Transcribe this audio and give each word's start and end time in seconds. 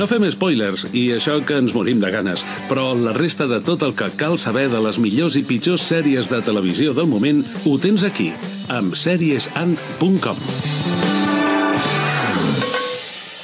No 0.00 0.06
fem 0.08 0.22
spoilers, 0.32 0.86
i 0.96 1.10
això 1.12 1.34
que 1.44 1.58
ens 1.60 1.74
morim 1.76 1.98
de 2.00 2.08
ganes, 2.08 2.40
però 2.70 2.94
la 2.96 3.12
resta 3.12 3.44
de 3.44 3.58
tot 3.60 3.82
el 3.84 3.90
que 3.92 4.06
cal 4.16 4.38
saber 4.40 4.70
de 4.72 4.78
les 4.80 4.96
millors 4.96 5.34
i 5.36 5.42
pitjors 5.44 5.82
sèries 5.84 6.30
de 6.32 6.38
televisió 6.40 6.94
del 6.96 7.04
moment 7.10 7.42
ho 7.68 7.74
tens 7.76 8.06
aquí, 8.08 8.30
amb 8.72 8.96
seriesand.com. 8.96 10.40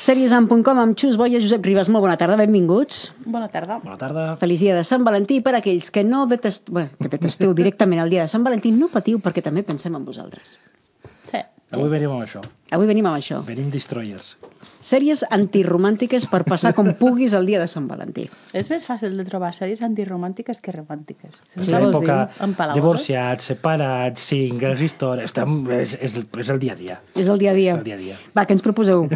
Seriesam.com 0.07 0.80
amb 0.80 0.96
Xus 0.96 1.19
Boia, 1.21 1.43
Josep 1.45 1.69
Ribas. 1.69 1.91
Molt 1.93 2.07
bona 2.07 2.16
tarda, 2.16 2.39
benvinguts. 2.41 3.11
Bona 3.27 3.50
tarda. 3.52 3.77
Bona 3.84 4.00
tarda. 4.00 4.25
Feliç 4.41 4.64
dia 4.64 4.79
de 4.79 4.86
Sant 4.86 5.04
Valentí 5.04 5.43
per 5.45 5.59
a 5.59 5.61
aquells 5.61 5.91
que 5.93 6.07
no 6.09 6.25
detest... 6.30 6.73
Bé, 6.73 6.86
que 6.96 7.12
detesteu 7.18 7.52
directament 7.59 8.00
el 8.00 8.16
dia 8.16 8.25
de 8.25 8.32
Sant 8.32 8.46
Valentí. 8.48 8.73
No 8.73 8.88
patiu 8.88 9.20
perquè 9.20 9.45
també 9.45 9.66
pensem 9.66 9.93
en 9.98 10.09
vosaltres. 10.09 10.57
Avui 11.75 11.91
venim 11.91 12.12
amb 12.14 12.23
això. 12.23 12.41
Avui 12.71 12.87
venim 12.87 13.07
amb 13.09 13.19
això. 13.19 13.41
Venim 13.46 13.73
Destroyers. 13.75 14.37
Sèries 14.87 15.25
antiromàntiques 15.35 16.29
per 16.31 16.45
passar 16.46 16.71
com 16.77 16.93
puguis 17.00 17.35
el 17.35 17.49
dia 17.49 17.59
de 17.59 17.67
Sant 17.71 17.89
Valentí. 17.90 18.29
És 18.54 18.71
més 18.71 18.85
fàcil 18.86 19.17
de 19.18 19.25
trobar 19.27 19.50
sèries 19.57 19.82
antiromàntiques 19.82 20.63
que 20.63 20.75
romàntiques. 20.76 21.35
Sí, 21.54 21.64
sí, 21.67 21.73
l'època 21.75 22.29
divorciats, 22.76 23.50
separats, 23.50 24.29
singles, 24.31 24.85
històries... 24.87 25.32
Estem, 25.32 25.59
és, 25.75 25.96
és, 25.99 26.21
és 26.23 26.54
el 26.54 26.63
dia 26.63 26.76
a 26.76 26.79
dia. 26.79 27.00
És 27.17 27.32
el 27.32 27.43
dia 27.43 27.50
a 27.50 27.59
dia. 27.59 27.75
És 27.75 27.82
el 27.82 27.90
dia 27.90 27.98
a 27.98 28.03
dia. 28.04 28.21
Va, 28.37 28.46
què 28.46 28.54
ens 28.54 28.62
proposeu? 28.62 29.09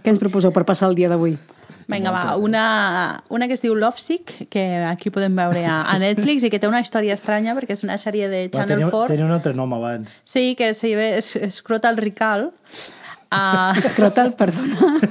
què 0.00 0.14
ens 0.14 0.22
proposeu 0.22 0.54
per 0.54 0.64
passar 0.68 0.88
el 0.88 0.96
dia 0.96 1.12
d'avui? 1.12 1.36
Vinga, 1.88 2.10
va, 2.12 2.36
una, 2.36 2.64
una 3.32 3.46
que 3.48 3.56
es 3.56 3.62
diu 3.64 3.72
Lovesick, 3.74 4.48
que 4.52 4.64
aquí 4.84 5.08
podem 5.08 5.32
veure 5.38 5.62
a, 5.64 5.78
a 5.88 5.96
Netflix 6.02 6.44
i 6.44 6.50
que 6.52 6.60
té 6.60 6.68
una 6.68 6.82
història 6.84 7.16
estranya 7.16 7.54
perquè 7.56 7.72
és 7.78 7.84
una 7.86 7.96
sèrie 7.96 8.28
de 8.28 8.42
Channel 8.52 8.76
tenia, 8.76 8.90
4. 8.92 9.14
tenia 9.14 9.24
un 9.24 9.32
altre 9.32 9.54
nom 9.56 9.72
abans. 9.72 10.18
Sí, 10.28 10.52
que 10.58 10.74
se 10.76 10.92
ve 10.98 11.14
es, 11.22 11.32
Scrotal 11.56 11.96
Rical. 11.96 12.50
Uh, 13.32 13.72
Escrotal, 13.80 14.34
perdona. 14.36 15.08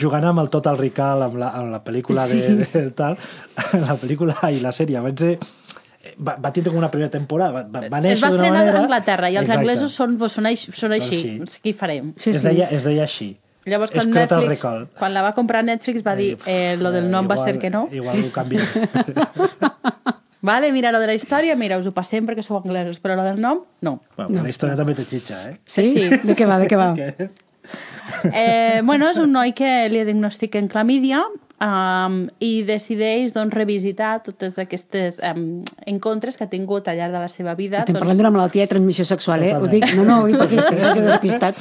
Jugant 0.00 0.24
amb 0.24 0.40
el 0.42 0.48
Total 0.50 0.80
Recall, 0.80 1.26
amb 1.28 1.36
la, 1.40 1.52
amb 1.60 1.70
la 1.74 1.82
pel·lícula 1.84 2.24
Sí. 2.28 2.40
de, 2.40 2.66
de, 2.72 2.84
tal, 2.96 3.18
la 3.84 3.96
pel·lícula 4.00 4.38
i 4.50 4.64
la 4.64 4.72
sèrie 4.72 5.04
van 5.04 5.20
ser 5.20 5.34
va, 6.16 6.38
va 6.40 6.50
tindre 6.52 6.72
com 6.72 6.80
una 6.80 6.90
primera 6.90 7.12
temporada, 7.12 7.52
va, 7.60 7.62
va, 7.68 7.84
va 7.92 8.00
es 8.00 8.06
néixer 8.08 8.24
va 8.24 8.32
d'una 8.32 8.48
estrenar 8.48 8.64
manera... 8.64 8.78
a 8.80 8.82
Anglaterra 8.88 9.28
i 9.30 9.36
els 9.36 9.44
Exacte. 9.46 9.60
anglesos 9.60 9.94
són, 10.00 10.16
doncs, 10.20 10.36
són, 10.40 10.48
així, 10.48 10.72
són 10.72 10.96
així. 10.96 11.20
així. 11.36 11.60
Què 11.60 11.72
hi 11.72 11.76
farem? 11.76 12.10
Sí, 12.16 12.32
es, 12.32 12.40
sí. 12.40 12.48
deia, 12.48 12.68
es 12.72 12.88
deia 12.88 13.04
així. 13.06 13.30
Llavors, 13.68 13.92
quan 13.92 14.10
Netflix, 14.10 14.62
quan 14.96 15.12
la 15.12 15.22
va 15.22 15.34
comprar 15.36 15.60
Netflix 15.64 16.04
va 16.06 16.14
dir 16.16 16.32
eh, 16.48 16.78
lo 16.80 16.92
del 16.94 17.10
nom 17.10 17.28
va 17.28 17.36
igual, 17.36 17.44
ser 17.50 17.58
que 17.60 17.70
no. 17.70 17.88
Igual 17.92 18.24
ho 18.24 18.32
canvia. 18.32 18.64
Vale, 20.42 20.72
mira, 20.72 20.90
lo 20.90 21.00
de 21.00 21.06
la 21.06 21.14
història, 21.14 21.54
mira, 21.56 21.76
us 21.76 21.84
ho 21.84 21.92
passem 21.92 22.24
perquè 22.24 22.40
sou 22.40 22.56
anglesos, 22.56 22.96
però 23.04 23.12
lo 23.18 23.26
del 23.26 23.36
nom, 23.42 23.60
no. 23.84 23.98
bueno, 24.16 24.38
no. 24.38 24.46
La 24.46 24.48
història 24.48 24.78
també 24.78 24.94
té 24.96 25.04
xitxa, 25.04 25.42
eh? 25.50 25.58
Sí? 25.68 25.84
Sí. 25.92 26.08
De 26.24 26.36
què 26.36 26.48
va, 26.48 26.56
de 26.62 26.68
què 26.70 26.80
va? 26.80 26.94
Que 27.00 27.12
és... 27.20 27.36
Eh, 28.32 28.80
bueno, 28.82 29.10
és 29.12 29.20
un 29.20 29.30
noi 29.36 29.52
que 29.52 29.68
li 29.92 30.00
diagnostiquen 30.08 30.66
clamídia 30.72 31.20
um, 31.60 32.22
i 32.42 32.62
decideix 32.66 33.34
doncs, 33.36 33.52
revisitar 33.54 34.14
totes 34.24 34.56
aquestes 34.58 35.20
um, 35.20 35.60
encontres 35.86 36.40
que 36.40 36.48
ha 36.48 36.50
tingut 36.50 36.88
al 36.88 36.98
llarg 36.98 37.14
de 37.14 37.22
la 37.22 37.28
seva 37.28 37.54
vida. 37.58 37.84
Estem 37.84 37.94
doncs, 37.94 38.02
parlant 38.02 38.22
d'una 38.22 38.32
malaltia 38.34 38.64
de 38.64 38.72
transmissió 38.72 39.04
sexual, 39.04 39.44
eh? 39.44 39.52
Ho 39.54 39.66
Totalment. 39.66 39.76
dic, 39.76 39.96
no, 40.00 40.08
no, 40.08 40.22
ho 40.24 40.30
dic 40.30 40.40
perquè 40.40 40.80
s'ha 40.82 40.96
despistat. 40.96 41.60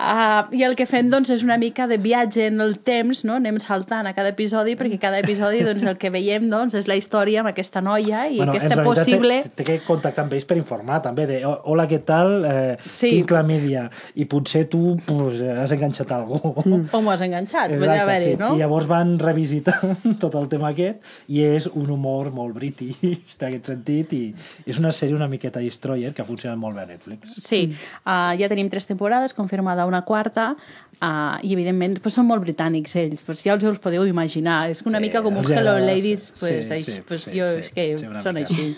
Uh, 0.00 0.46
I 0.56 0.62
el 0.64 0.72
que 0.78 0.86
fem 0.88 1.10
doncs, 1.12 1.28
és 1.34 1.42
una 1.44 1.58
mica 1.60 1.84
de 1.84 1.98
viatge 2.00 2.46
en 2.48 2.62
el 2.64 2.78
temps, 2.80 3.20
no? 3.28 3.34
anem 3.36 3.58
saltant 3.60 4.06
a 4.08 4.14
cada 4.16 4.30
episodi, 4.32 4.72
perquè 4.80 4.96
cada 5.02 5.18
episodi 5.20 5.60
doncs, 5.66 5.84
el 5.84 5.98
que 6.00 6.08
veiem 6.08 6.46
doncs, 6.48 6.72
és 6.78 6.86
la 6.88 6.96
història 6.96 7.42
amb 7.42 7.50
aquesta 7.50 7.82
noia 7.84 8.22
i 8.30 8.38
bueno, 8.38 8.54
aquesta 8.54 8.80
possible... 8.86 9.42
té, 9.44 9.52
té 9.60 9.66
que 9.66 9.76
contactar 9.84 10.24
amb 10.24 10.32
ells 10.38 10.46
per 10.48 10.56
informar 10.56 11.02
també 11.04 11.26
de 11.28 11.42
"Oh, 11.44 11.58
hola, 11.74 11.84
què 11.90 12.00
tal? 12.06 12.32
Eh, 12.48 12.76
Sí. 12.80 13.10
Tinc 13.10 13.28
clamídia 13.28 13.84
i 14.14 14.24
potser 14.24 14.64
tu 14.72 14.96
pues, 15.04 15.42
has 15.42 15.72
enganxat 15.76 16.12
algú. 16.16 16.40
Mm. 16.64 16.88
O 16.96 17.02
m'ho 17.04 17.12
has 17.12 17.22
enganxat, 17.26 17.76
vull 17.76 17.92
haver-hi, 17.92 18.34
no? 18.40 18.54
I 18.56 18.62
llavors 18.62 18.88
van 18.88 19.18
revisitar 19.20 19.76
tot 20.22 20.36
el 20.40 20.48
tema 20.48 20.70
aquest 20.72 21.04
i 21.28 21.44
és 21.44 21.68
un 21.74 21.92
humor 21.92 22.32
molt 22.32 22.56
british 22.56 23.36
d'aquest 23.40 23.72
sentit 23.74 24.16
i 24.16 24.22
és 24.64 24.80
una 24.80 24.94
sèrie 24.96 25.16
una 25.16 25.28
miqueta 25.28 25.60
destroyer 25.60 26.14
que 26.16 26.24
funciona 26.24 26.56
molt 26.56 26.78
bé 26.78 26.86
a 26.86 26.90
Netflix. 26.94 27.36
Sí, 27.36 27.66
uh, 28.06 28.32
ja 28.40 28.48
tenim 28.48 28.72
tres 28.72 28.88
temporades, 28.88 29.36
confirmada 29.36 29.89
una 29.90 30.00
quarta, 30.06 30.54
uh, 31.00 31.36
i 31.42 31.52
evidentment 31.56 31.98
pues, 32.04 32.14
són 32.16 32.26
molt 32.28 32.44
britànics 32.44 32.94
ells, 33.00 33.22
pues, 33.26 33.42
ja 33.46 33.56
us 33.58 33.64
els 33.68 33.80
podeu 33.82 34.06
imaginar, 34.08 34.62
és 34.72 34.82
una 34.86 34.98
Sí, 35.00 35.06
mica 35.08 35.22
com 35.24 35.36
uns 35.36 35.48
els 35.50 35.58
Hello 35.58 35.76
Ladies, 35.82 36.26
pues, 36.38 36.68
sí, 36.68 36.82
sí, 36.86 37.00
pues, 37.08 37.24
sí, 37.28 37.34
jo 37.38 37.48
sí, 37.48 37.62
és 37.64 37.70
que 37.76 37.86
sí, 37.98 38.10
són 38.24 38.38
mica. 38.38 38.48
així. 38.48 38.68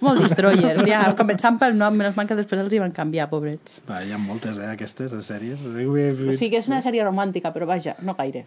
Molt 0.00 0.22
destroyers, 0.24 0.84
ja, 0.88 1.02
començant 1.20 1.58
pel 1.60 1.74
nom, 1.76 1.96
menys 1.96 2.16
mal 2.16 2.28
que 2.28 2.36
després 2.38 2.62
els 2.62 2.72
hi 2.72 2.80
van 2.80 2.94
canviar, 2.96 3.28
pobrets. 3.32 3.80
Va, 3.88 4.02
hi 4.04 4.14
ha 4.16 4.20
moltes, 4.20 4.56
eh, 4.56 4.70
aquestes, 4.72 5.12
de 5.12 5.20
sèries. 5.24 5.60
O 5.66 6.32
sigui 6.32 6.54
que 6.54 6.62
és 6.62 6.70
una 6.70 6.80
sèrie 6.84 7.04
romàntica, 7.04 7.52
però 7.52 7.68
vaja, 7.68 7.96
no 8.06 8.14
gaire. 8.16 8.46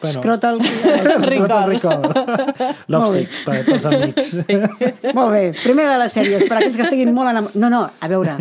Bueno, 0.00 0.20
Escrotal... 0.20 0.60
Recall. 1.26 1.68
Recall. 1.72 2.02
Love 2.88 3.12
sick, 3.14 3.32
per, 3.44 3.56
pels 3.66 3.86
amics. 3.90 4.28
Sí. 4.48 4.56
Molt 5.14 5.32
bé. 5.32 5.42
Primera 5.62 5.96
de 5.96 6.02
les 6.04 6.14
sèries, 6.14 6.44
per 6.46 6.60
aquells 6.60 6.76
que 6.78 6.84
estiguin 6.86 7.10
molt 7.14 7.32
enamorats... 7.32 7.58
No, 7.58 7.70
no, 7.72 7.82
a 7.88 8.10
veure, 8.10 8.36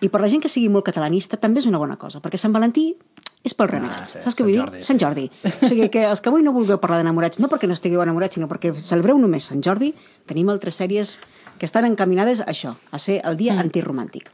i 0.00 0.08
per 0.08 0.22
la 0.22 0.30
gent 0.32 0.42
que 0.44 0.50
sigui 0.52 0.70
molt 0.72 0.86
catalanista 0.88 1.36
també 1.40 1.60
és 1.60 1.68
una 1.68 1.80
bona 1.82 1.98
cosa, 2.00 2.22
perquè 2.24 2.40
Sant 2.40 2.54
Valentí 2.54 2.86
és 3.42 3.54
pels 3.58 3.72
renegats. 3.72 4.14
sí, 4.14 4.22
Saps 4.22 4.38
què 4.38 4.46
vull 4.46 4.54
Sant 4.54 4.62
dir? 4.62 4.62
Jordi, 4.62 4.82
Sant 4.86 5.00
Jordi. 5.02 5.24
O 5.50 5.68
sigui 5.68 5.88
que 5.92 6.04
els 6.08 6.22
que 6.22 6.30
avui 6.30 6.44
no 6.46 6.54
vulgueu 6.54 6.78
parlar 6.82 7.00
d'enamorats, 7.02 7.40
no 7.42 7.50
perquè 7.50 7.68
no 7.68 7.76
estigueu 7.76 8.02
enamorats, 8.04 8.38
sinó 8.38 8.48
perquè 8.50 8.72
celebreu 8.78 9.18
només 9.18 9.50
Sant 9.50 9.64
Jordi, 9.66 9.92
tenim 10.30 10.52
altres 10.52 10.78
sèries 10.78 11.18
que 11.58 11.66
estan 11.66 11.88
encaminades 11.90 12.40
a 12.40 12.48
això, 12.54 12.76
a 12.90 13.02
ser 13.02 13.20
el 13.26 13.36
dia 13.40 13.56
mm. 13.56 13.66
antiromàntic. 13.66 14.30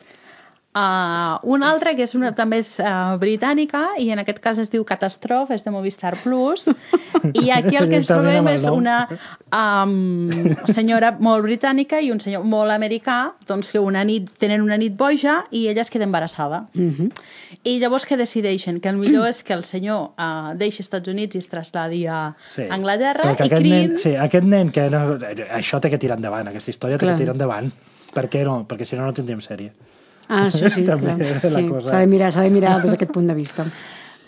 Uh, 0.77 1.41
una 1.49 1.71
altra 1.73 1.95
que 1.97 2.05
és 2.05 2.13
una, 2.15 2.29
també 2.37 2.59
és 2.61 2.75
uh, 2.79 3.17
britànica 3.19 3.95
i 3.99 4.11
en 4.13 4.21
aquest 4.21 4.37
cas 4.45 4.59
es 4.61 4.69
diu 4.71 4.85
Catastrophe, 4.87 5.57
és 5.57 5.65
de 5.65 5.73
Movistar 5.73 6.13
Plus 6.21 6.69
i 7.33 7.49
aquí 7.51 7.79
el 7.81 7.89
que 7.89 7.97
ens 7.97 8.07
trobem 8.07 8.47
és 8.53 8.67
una 8.69 8.99
um, 9.49 10.29
senyora 10.69 11.15
molt 11.25 11.47
britànica 11.49 12.03
i 12.05 12.13
un 12.13 12.21
senyor 12.21 12.45
molt 12.45 12.71
americà 12.71 13.33
doncs 13.49 13.73
que 13.73 13.81
una 13.81 14.05
nit 14.05 14.29
tenen 14.39 14.63
una 14.63 14.77
nit 14.79 14.95
boja 14.95 15.39
i 15.51 15.65
ella 15.73 15.83
es 15.87 15.91
queda 15.91 16.05
embarassada 16.05 16.67
Mm 16.75 16.91
-hmm. 16.95 17.11
i 17.65 17.79
llavors 17.81 18.05
que 18.05 18.17
decideixen? 18.17 18.81
Que 18.81 18.91
el 18.91 18.97
millor 18.97 19.27
és 19.29 19.43
que 19.43 19.55
el 19.55 19.65
senyor 19.65 20.11
uh, 20.19 20.55
deixi 20.55 20.83
Estats 20.83 21.09
Units 21.09 21.35
i 21.35 21.39
es 21.39 21.49
trasladi 21.49 22.07
a 22.07 22.35
Sí. 22.51 22.63
Anglaterra 22.71 23.25
i 23.25 23.33
aquest 23.33 23.53
criïn... 23.53 23.89
nen, 23.89 23.99
sí, 23.99 24.15
aquest 24.15 24.45
nen 24.45 24.71
que 24.71 24.91
no, 24.91 25.19
això 25.51 25.81
té 25.81 25.91
que 25.91 25.99
tirar 25.99 26.17
endavant, 26.17 26.47
aquesta 26.49 26.71
història 26.71 26.99
té 26.99 27.07
Clar. 27.07 27.17
que 27.17 27.23
tirar 27.25 27.35
endavant. 27.35 27.73
Per 28.15 28.29
què 28.29 28.45
no? 28.45 28.67
Perquè 28.69 28.85
si 28.85 28.97
no, 28.97 29.05
no 29.07 29.13
tindríem 29.13 29.41
sèrie. 29.41 29.73
Ah, 30.29 30.47
això 30.47 30.69
sí, 30.69 30.85
També 30.85 31.15
clar. 31.17 31.19
la 31.19 31.51
sí. 31.51 31.69
cosa. 31.69 31.89
S'ha 31.89 32.03
de 32.05 32.11
mirar, 32.11 32.33
s'ha 32.33 32.45
de 32.45 32.53
mirar 32.53 32.81
des 32.83 32.93
d'aquest 32.93 33.13
punt 33.15 33.27
de 33.29 33.35
vista. 33.35 33.65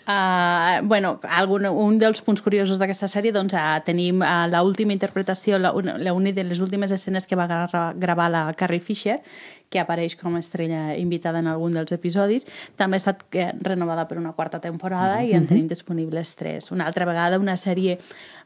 Uh, 0.01 0.81
bueno, 0.83 1.19
algun, 1.29 1.67
un 1.69 1.99
dels 2.01 2.23
punts 2.25 2.41
curiosos 2.41 2.79
d'aquesta 2.81 3.07
sèrie 3.07 3.31
doncs, 3.31 3.53
uh, 3.53 3.77
tenim 3.85 4.23
uh, 4.25 4.47
l'última 4.49 4.95
interpretació, 4.95 5.59
la, 5.61 5.71
una, 5.77 5.93
la 6.01 6.15
una 6.17 6.33
de 6.33 6.43
les 6.43 6.59
últimes 6.59 6.91
escenes 6.91 7.29
que 7.29 7.37
va 7.37 7.45
gra 7.47 7.83
gravar 7.95 8.31
la 8.33 8.41
Carrie 8.57 8.81
Fisher, 8.81 9.19
que 9.71 9.79
apareix 9.79 10.17
com 10.19 10.35
a 10.35 10.41
estrella 10.43 10.97
invitada 10.99 11.39
en 11.39 11.47
algun 11.47 11.77
dels 11.77 11.93
episodis. 11.95 12.45
També 12.79 12.99
ha 12.99 13.01
estat 13.01 13.23
eh, 13.39 13.47
renovada 13.63 14.05
per 14.09 14.19
una 14.19 14.35
quarta 14.37 14.59
temporada 14.63 15.21
i 15.23 15.31
en 15.37 15.47
tenim 15.49 15.69
disponibles 15.71 16.35
tres. 16.35 16.69
Una 16.75 16.85
altra 16.89 17.07
vegada, 17.07 17.39
una 17.39 17.55
sèrie 17.57 17.97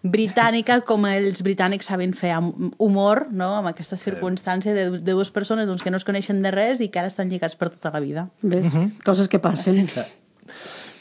britànica, 0.05 0.79
com 0.85 1.07
els 1.09 1.41
britànics 1.45 1.89
saben 1.89 2.13
fer 2.13 2.35
amb 2.37 2.77
humor, 2.77 3.25
no? 3.33 3.55
amb 3.59 3.71
aquesta 3.73 3.97
circumstància 3.97 4.75
de, 4.77 4.87
de 4.99 5.11
dues 5.11 5.33
persones 5.33 5.67
doncs, 5.67 5.81
que 5.81 5.91
no 5.93 5.97
es 5.97 6.05
coneixen 6.05 6.43
de 6.45 6.53
res 6.53 6.85
i 6.85 6.91
que 6.93 7.01
ara 7.01 7.09
estan 7.09 7.31
lligats 7.33 7.57
per 7.57 7.71
tota 7.73 7.91
la 7.95 8.03
vida. 8.03 8.29
Ves? 8.45 8.69
Coses 9.05 9.31
que 9.31 9.41
passen. 9.41 9.89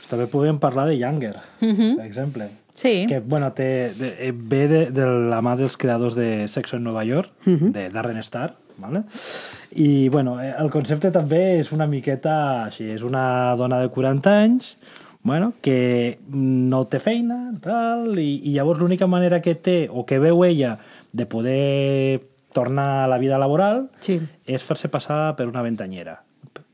També 0.09 0.27
podem 0.31 0.57
parlar 0.61 0.89
de 0.89 0.99
Younger, 0.99 1.37
per 1.61 2.05
exemple. 2.05 2.49
Sí. 2.75 3.05
Que, 3.09 3.21
bueno, 3.21 3.53
té, 3.55 3.95
de, 3.95 4.11
eh, 4.19 4.33
ve 4.35 4.67
de, 4.69 4.81
de 4.91 5.07
la 5.31 5.39
mà 5.45 5.55
dels 5.59 5.77
creadors 5.79 6.17
de 6.19 6.49
Sexo 6.51 6.77
en 6.77 6.85
Nova 6.85 7.05
York, 7.07 7.31
de 7.47 7.89
Darren 7.93 8.19
Star, 8.19 8.57
¿vale? 8.79 9.03
I, 9.73 10.09
bueno, 10.09 10.41
eh, 10.43 10.53
el 10.59 10.71
concepte 10.71 11.11
també 11.15 11.61
és 11.61 11.73
una 11.73 11.87
miqueta 11.87 12.65
així. 12.67 12.91
És 12.95 13.03
una 13.03 13.55
dona 13.57 13.81
de 13.81 13.89
40 13.89 14.35
anys, 14.43 14.77
bueno, 15.23 15.53
que 15.65 16.19
no 16.29 16.85
té 16.87 16.99
feina, 17.01 17.53
tal, 17.65 18.19
i, 18.19 18.41
i 18.45 18.53
llavors 18.53 18.81
l'única 18.83 19.07
manera 19.09 19.41
que 19.41 19.55
té, 19.55 19.89
o 19.91 20.05
que 20.05 20.19
veu 20.21 20.45
ella, 20.45 20.77
de 21.13 21.27
poder 21.27 22.21
tornar 22.53 23.05
a 23.05 23.09
la 23.09 23.19
vida 23.19 23.39
laboral, 23.39 23.89
Sí. 24.01 24.21
és 24.47 24.63
fer-se 24.63 24.89
passar 24.89 25.35
per 25.37 25.49
una 25.49 25.63
ventanyera. 25.63 26.21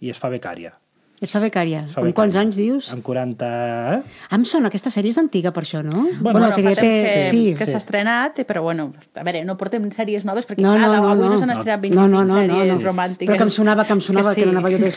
I 0.00 0.10
es 0.10 0.18
fa 0.18 0.28
becària. 0.28 0.74
Es 1.20 1.32
fa 1.34 1.40
becària. 1.42 1.82
Es 1.84 1.92
fa 1.92 2.00
Amb 2.00 2.14
quants 2.16 2.32
becària. 2.32 2.46
anys 2.48 2.56
dius? 2.56 2.86
Amb 2.94 3.02
40... 3.04 3.48
Eh? 3.94 3.98
Em 4.32 4.44
sona, 4.48 4.70
aquesta 4.70 4.88
sèrie 4.88 5.12
és 5.12 5.18
antiga 5.20 5.50
per 5.52 5.62
això, 5.66 5.82
no? 5.84 6.06
Bueno, 6.20 6.38
Bueno, 6.38 6.48
que 6.56 6.62
ja 6.64 6.72
té... 6.78 6.86
que, 6.88 7.22
Sí, 7.28 7.42
que 7.58 7.66
sí. 7.66 7.72
s'ha 7.74 7.80
estrenat, 7.82 8.40
però 8.48 8.62
bueno, 8.64 8.86
a 9.14 9.24
veure, 9.26 9.42
no 9.44 9.58
portem 9.60 9.84
sèries 9.92 10.24
noves 10.24 10.48
perquè 10.48 10.64
No, 10.64 10.72
no, 10.78 10.88
ara, 10.88 11.02
no, 11.02 11.10
avui 11.12 11.26
no, 11.26 11.34
no. 11.34 11.38
s'han 11.42 11.52
estrenat 11.52 11.84
No, 11.92 12.06
25 12.06 12.08
no, 12.08 12.24
no, 12.24 12.24
no, 12.24 12.40
sèries 12.56 12.72
no. 12.72 12.80
romàntiques. 12.88 13.28
Però 13.34 13.36
que 13.42 13.48
em 13.50 13.52
sonava, 13.52 13.84
que 13.84 13.92
em 13.98 14.00
sonava, 14.00 14.34
que 14.34 14.46
era 14.46 14.54
una 14.56 14.64
vegada 14.64 14.88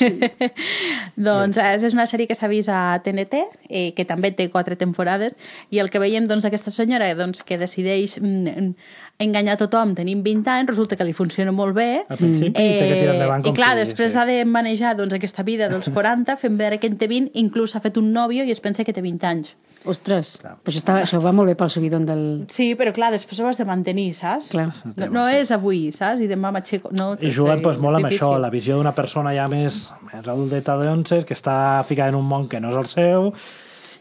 doncs 1.27 1.59
és, 1.59 1.83
és 1.89 1.93
una 1.97 2.07
sèrie 2.09 2.27
que 2.29 2.35
s'ha 2.39 2.47
vist 2.51 2.71
a 2.71 2.79
TNT, 3.03 3.43
eh, 3.69 3.85
que 3.97 4.05
també 4.07 4.31
té 4.31 4.47
quatre 4.53 4.77
temporades, 4.79 5.35
i 5.75 5.79
el 5.83 5.91
que 5.91 5.99
veiem, 6.01 6.27
doncs, 6.29 6.47
aquesta 6.47 6.71
senyora 6.71 7.11
doncs, 7.19 7.43
que 7.43 7.59
decideix 7.59 8.19
mm, 8.21 8.73
enganyar 9.21 9.57
tothom 9.59 9.93
tenint 9.95 10.23
20 10.25 10.49
anys, 10.53 10.71
resulta 10.71 10.97
que 10.97 11.05
li 11.07 11.13
funciona 11.13 11.53
molt 11.55 11.75
bé. 11.77 11.89
Al 12.09 12.17
principi 12.17 12.53
té 12.53 12.87
que 12.87 12.97
tirar 13.01 13.17
endavant 13.17 13.43
I 13.43 13.51
com 13.51 13.57
clar, 13.57 13.73
després 13.77 14.15
sí. 14.15 14.19
ha 14.19 14.25
de 14.29 14.39
manejar 14.45 14.95
doncs, 14.97 15.13
aquesta 15.13 15.45
vida 15.47 15.69
dels 15.71 15.89
40, 15.97 16.37
fent 16.41 16.57
veure 16.59 16.79
que 16.79 16.89
en 16.89 16.97
té 16.97 17.09
20, 17.11 17.33
inclús 17.39 17.75
ha 17.75 17.83
fet 17.83 17.99
un 18.01 18.11
nòvio 18.15 18.47
i 18.47 18.51
es 18.51 18.63
pensa 18.63 18.83
que 18.83 18.95
té 18.95 19.03
20 19.05 19.29
anys. 19.29 19.53
Ostres, 19.83 20.37
Clar. 20.39 20.53
però 20.63 20.71
això, 20.71 20.79
està, 20.79 20.93
això 21.03 21.19
va 21.19 21.33
molt 21.35 21.49
bé 21.51 21.57
pel 21.59 21.67
subidon 21.71 22.05
del... 22.07 22.21
Sí, 22.51 22.69
però 22.79 22.93
clar, 22.95 23.09
després 23.11 23.41
ho 23.43 23.49
has 23.49 23.57
de 23.59 23.65
mantenir, 23.67 24.13
saps? 24.15 24.53
Clar. 24.53 24.69
No, 24.95 25.09
no 25.11 25.23
és 25.27 25.51
avui, 25.51 25.89
saps? 25.91 26.23
I 26.23 26.29
demà 26.31 26.53
m'aixeco... 26.55 26.93
No, 26.95 27.09
I 27.19 27.31
juguen 27.35 27.59
pues, 27.65 27.81
molt 27.83 27.99
amb 27.99 28.07
això, 28.07 28.29
difícil. 28.29 28.45
la 28.45 28.51
visió 28.53 28.77
d'una 28.79 28.93
persona 28.95 29.33
ja 29.35 29.49
més, 29.51 29.81
més 30.07 30.23
adulteta 30.23 30.77
d'onces, 30.79 31.27
que 31.27 31.35
està 31.35 31.57
ficada 31.87 32.15
en 32.15 32.21
un 32.21 32.29
món 32.29 32.47
que 32.47 32.63
no 32.63 32.71
és 32.71 32.79
el 32.79 32.87
seu, 32.93 33.33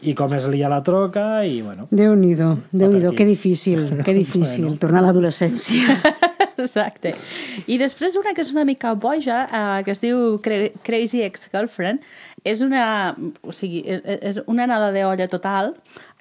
i 0.03 0.13
com 0.17 0.33
es 0.35 0.45
lia 0.51 0.69
la 0.71 0.81
troca, 0.83 1.43
i 1.45 1.61
bueno... 1.61 1.87
Déu-n'hi-do, 1.91 2.57
déu-n'hi-do, 2.71 3.09
aquí. 3.13 3.17
que 3.17 3.25
difícil, 3.25 3.85
que 4.05 4.13
difícil, 4.13 4.65
bueno. 4.65 4.79
tornar 4.81 5.03
a 5.03 5.07
l'adolescència. 5.07 5.97
Exacte. 6.63 7.13
I 7.67 7.77
després 7.81 8.15
una 8.19 8.31
que 8.35 8.43
és 8.45 8.51
una 8.53 8.63
mica 8.67 8.93
boja, 8.95 9.39
eh, 9.49 9.83
que 9.83 9.91
es 9.91 9.99
diu 10.03 10.37
Cra- 10.43 10.69
Crazy 10.85 11.23
Ex-Girlfriend, 11.25 12.03
és 12.45 12.61
una, 12.61 13.15
o 13.41 13.51
sigui, 13.55 13.81
és, 13.87 14.03
és 14.21 14.39
una 14.51 14.67
nada 14.69 14.91
d'olla 14.95 15.27
total. 15.31 15.73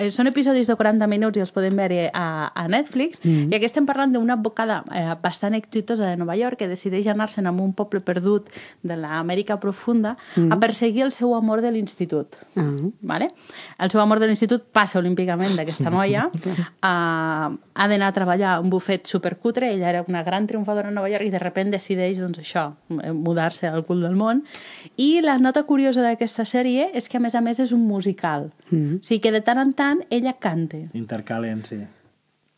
Eh, 0.02 0.10
són 0.10 0.26
episodis 0.31 0.66
de 0.70 0.76
40 0.78 1.08
minuts 1.10 1.38
i 1.38 1.44
els 1.44 1.52
podem 1.54 1.78
veure 1.78 2.08
a, 2.12 2.50
a 2.50 2.66
Netflix. 2.70 3.20
Mm. 3.22 3.52
I 3.52 3.58
aquí 3.58 3.69
estem 3.69 3.87
parlant 3.87 4.14
d'una 4.14 4.37
advocada 4.38 4.82
eh, 4.90 5.04
bastant 5.22 5.54
exitosa 5.58 6.10
de 6.10 6.19
Nova 6.19 6.37
York 6.38 6.58
que 6.62 6.70
decideix 6.70 7.06
anar-se'n 7.12 7.46
a 7.46 7.52
un 7.52 7.72
poble 7.76 8.02
perdut 8.02 8.50
de 8.82 8.96
l'Amèrica 8.99 9.58
profunda 9.62 10.16
mm. 10.34 10.50
a 10.52 10.58
perseguir 10.62 11.06
el 11.06 11.12
seu 11.14 11.34
amor 11.37 11.62
de 11.62 11.70
l'institut. 11.70 12.38
Ah. 12.56 12.69
Vale? 13.00 13.31
El 13.78 13.93
seu 13.93 14.02
amor 14.02 14.20
de 14.20 14.28
l'institut 14.31 14.64
passa 14.72 14.99
olímpicament 14.99 15.54
d'aquesta 15.58 15.90
noia. 15.96 16.28
uh, 16.32 17.52
ha 17.72 17.88
d'anar 17.88 18.10
a 18.10 18.16
treballar 18.16 18.56
a 18.56 18.60
un 18.60 18.70
bufet 18.70 19.06
supercutre. 19.06 19.70
Ella 19.72 19.90
era 19.90 20.04
una 20.08 20.22
gran 20.22 20.46
triomfadora 20.46 20.88
a 20.88 20.94
Nova 20.94 21.10
York 21.10 21.26
i 21.26 21.31
de 21.31 21.40
sobte 21.43 21.64
decideix, 21.72 22.19
doncs 22.19 22.38
això, 22.38 22.72
eh, 23.02 23.12
mudar-se 23.12 23.69
al 23.69 23.84
cul 23.84 24.02
del 24.02 24.16
món. 24.16 24.43
I 24.96 25.20
la 25.22 25.38
nota 25.38 25.62
curiosa 25.64 26.02
d'aquesta 26.02 26.44
sèrie 26.44 26.90
és 26.94 27.08
que, 27.08 27.19
a 27.19 27.20
més 27.20 27.34
a 27.34 27.40
més, 27.40 27.60
és 27.60 27.72
un 27.72 27.87
musical. 27.87 28.50
Mm. 28.70 29.00
O 29.00 29.04
sigui 29.04 29.20
que 29.20 29.32
de 29.32 29.40
tant 29.40 29.58
en 29.58 29.72
tant 29.72 29.92
ella 30.11 30.39
canta. 30.41 30.79
Intercalen, 30.94 31.65
sí. 31.65 31.83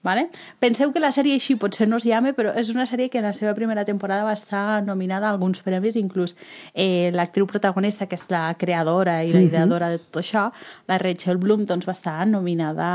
Vale? 0.04 0.28
Penseu 0.60 0.90
que 0.92 1.00
la 1.00 1.08
sèrie 1.16 1.32
així 1.38 1.54
potser 1.56 1.86
no 1.88 1.96
es 1.96 2.04
llame, 2.04 2.34
però 2.36 2.50
és 2.60 2.68
una 2.68 2.84
sèrie 2.84 3.08
que 3.08 3.22
en 3.22 3.24
la 3.24 3.32
seva 3.32 3.54
primera 3.56 3.86
temporada 3.88 4.26
va 4.26 4.34
estar 4.36 4.82
nominada 4.84 5.30
a 5.30 5.32
alguns 5.32 5.62
premis, 5.64 5.96
inclús 5.96 6.36
eh, 6.74 7.08
l'actriu 7.14 7.48
protagonista, 7.48 8.04
que 8.04 8.18
és 8.20 8.28
la 8.28 8.42
creadora 8.60 9.22
i 9.24 9.32
la 9.32 9.40
ideadora 9.46 9.88
de 9.88 10.02
tot 10.02 10.20
això, 10.20 10.50
la 10.92 10.98
Rachel 11.00 11.40
Bloom, 11.40 11.64
doncs 11.64 11.88
va 11.88 11.96
estar 11.96 12.18
nominada 12.28 12.90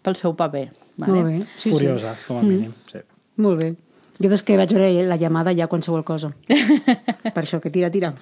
pel 0.00 0.16
seu 0.16 0.32
paper. 0.40 0.70
Vale? 0.96 1.12
Molt 1.12 1.28
bé, 1.28 1.42
sí, 1.60 1.74
Curiosa, 1.76 2.16
com 2.24 2.40
a 2.40 2.46
mínim, 2.46 2.72
sí. 2.88 2.96
sí. 2.96 3.04
Molt 3.44 3.60
bé. 3.60 3.74
Jo 4.18 4.32
des 4.32 4.42
que 4.42 4.56
vaig 4.58 4.72
veure 4.72 5.04
la 5.06 5.20
llamada 5.20 5.52
ja 5.54 5.68
qualsevol 5.68 6.02
cosa. 6.02 6.32
per 7.34 7.44
això, 7.44 7.60
que 7.60 7.70
tira, 7.70 7.92
tira. 7.92 8.14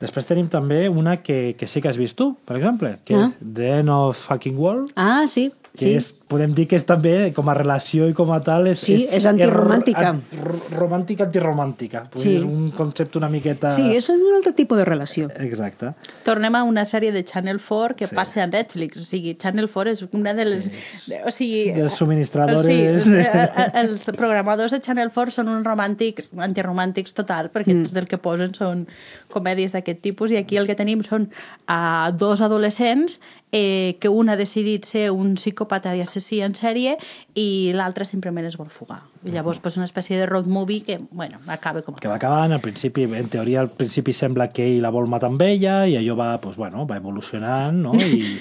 Després 0.00 0.26
tenim 0.28 0.46
també 0.48 0.88
una 0.88 1.16
que, 1.22 1.54
que 1.58 1.66
sí 1.66 1.80
que 1.82 1.88
has 1.90 1.96
vist 1.98 2.16
tu, 2.16 2.36
per 2.46 2.56
exemple, 2.56 2.98
que 3.04 3.16
Ah. 3.16 3.24
és 3.32 3.54
The 3.54 3.70
End 3.80 3.90
of 3.90 4.16
Fucking 4.28 4.56
World, 4.56 4.92
Ah, 4.94 5.24
sí, 5.26 5.52
que 5.78 5.86
sí. 5.86 5.92
és, 5.96 6.10
podem 6.28 6.52
dir 6.56 6.66
que 6.68 6.76
és 6.76 6.84
també, 6.88 7.14
com 7.36 7.48
a 7.48 7.54
relació 7.56 8.08
i 8.10 8.14
com 8.16 8.32
a 8.34 8.40
tal... 8.44 8.66
És, 8.70 8.82
Sí, 8.88 8.96
és 9.10 9.24
antiromàntica. 9.28 10.10
És, 10.18 10.40
ro- 10.42 10.60
romàntica 10.74 11.26
antiromàntica. 11.28 12.04
Sí. 12.18 12.34
És 12.38 12.44
un 12.46 12.70
concepte 12.76 13.18
una 13.20 13.30
miqueta... 13.32 13.70
Sí, 13.76 13.86
és 13.96 14.08
un 14.12 14.22
altre 14.36 14.52
tipus 14.58 14.80
de 14.80 14.84
relació. 14.88 15.28
Exacte. 15.44 15.92
Tornem 16.26 16.58
a 16.58 16.62
una 16.68 16.84
sèrie 16.88 17.12
de 17.14 17.24
Channel 17.24 17.60
4 17.62 17.96
que 17.96 18.08
Sí. 18.10 18.14
passa 18.16 18.42
a 18.42 18.46
Netflix. 18.50 19.00
O 19.00 19.04
sigui, 19.06 19.36
Channel 19.40 19.68
4 19.72 19.94
és 19.94 20.04
una 20.12 20.34
de 20.34 20.44
les... 20.48 20.70
Sí. 21.04 21.14
O 21.24 21.32
sigui, 21.34 21.62
Dels 21.76 21.96
subministradores. 22.00 22.66
Sí, 22.66 22.78
els, 22.92 23.06
eh, 23.22 23.70
els 23.84 24.10
programadors 24.18 24.72
de 24.76 24.80
Channel 24.84 25.12
4 25.14 25.36
són 25.38 25.48
uns 25.52 25.66
romàntics, 25.66 26.30
antiromàntics 26.36 27.14
total, 27.16 27.50
perquè 27.54 27.74
mm. 27.74 27.88
tot 27.90 28.02
el 28.02 28.08
que 28.10 28.18
posen 28.22 28.54
són 28.56 28.86
comèdies 29.32 29.74
d'aquest 29.76 30.00
tipus, 30.04 30.32
i 30.32 30.40
aquí 30.40 30.56
el 30.58 30.66
que 30.68 30.76
tenim 30.78 31.02
són 31.06 31.28
uh, 31.68 32.08
dos 32.16 32.40
adolescents 32.44 33.18
eh, 33.52 33.96
que 34.00 34.08
un 34.08 34.28
ha 34.28 34.36
decidit 34.36 34.84
ser 34.84 35.10
un 35.10 35.34
psicòpata 35.36 35.94
i 35.96 36.02
assassí 36.04 36.42
en 36.44 36.56
sèrie 36.58 36.96
i 37.34 37.72
l'altre 37.74 38.04
simplement 38.08 38.46
es 38.46 38.58
vol 38.60 38.68
fugar. 38.72 39.02
I 39.26 39.32
llavors, 39.34 39.58
pues, 39.58 39.76
una 39.76 39.84
espècie 39.86 40.16
de 40.16 40.26
road 40.26 40.46
movie 40.46 40.82
que, 40.82 41.00
bueno, 41.10 41.38
acaba 41.48 41.82
com 41.82 41.94
que 41.98 42.06
va 42.08 42.14
acabant, 42.16 42.52
al 42.52 42.60
principi, 42.60 43.02
en 43.02 43.28
teoria, 43.28 43.60
al 43.60 43.70
principi 43.70 44.12
sembla 44.12 44.48
que 44.54 44.66
ell 44.68 44.82
la 44.82 44.90
vol 44.94 45.08
matar 45.10 45.28
amb 45.32 45.42
ella 45.42 45.86
i 45.90 45.96
allò 45.98 46.14
va, 46.16 46.40
pues, 46.40 46.56
bueno, 46.56 46.86
va 46.86 46.96
evolucionant, 46.96 47.74
no? 47.82 47.94
I, 47.94 48.38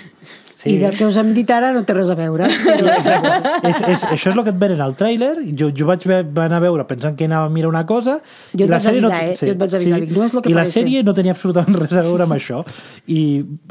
Sí. 0.57 0.71
I 0.73 0.77
del 0.81 0.95
que 0.97 1.05
us 1.05 1.15
hem 1.21 1.35
dit 1.35 1.49
ara 1.53 1.67
no 1.71 1.83
té 1.85 1.93
res 1.93 2.09
a 2.09 2.15
veure. 2.17 2.47
és, 3.69 3.77
és, 3.77 4.03
això 4.09 4.31
és 4.31 4.35
el 4.35 4.39
que 4.43 4.49
et 4.49 4.57
venen 4.57 4.81
al 4.81 4.95
tràiler, 4.97 5.35
jo, 5.57 5.67
jo 5.75 5.85
vaig 5.85 6.01
anar 6.09 6.57
a 6.57 6.61
veure 6.63 6.85
pensant 6.89 7.13
que 7.15 7.27
anava 7.29 7.45
a 7.45 7.51
mirar 7.53 7.69
una 7.69 7.83
cosa... 7.85 8.15
Jo 8.57 8.65
et 8.65 8.71
la 8.71 8.79
vaig 8.79 8.87
sèrie 8.87 9.03
avisar, 9.05 9.19
eh? 9.29 9.35
Jo 9.37 9.51
et 9.53 9.59
vaig 9.61 9.75
avisar, 9.77 9.99
dic, 10.01 10.15
no 10.17 10.25
és 10.25 10.33
lo 10.33 10.41
que 10.41 10.49
I 10.49 10.55
la 10.55 10.63
parece. 10.63 10.79
sèrie 10.79 11.03
no 11.05 11.13
tenia 11.13 11.35
absolutament 11.35 11.77
res 11.83 11.93
a 11.93 12.03
veure 12.07 12.25
amb 12.25 12.33
això. 12.37 12.63
I 13.13 13.19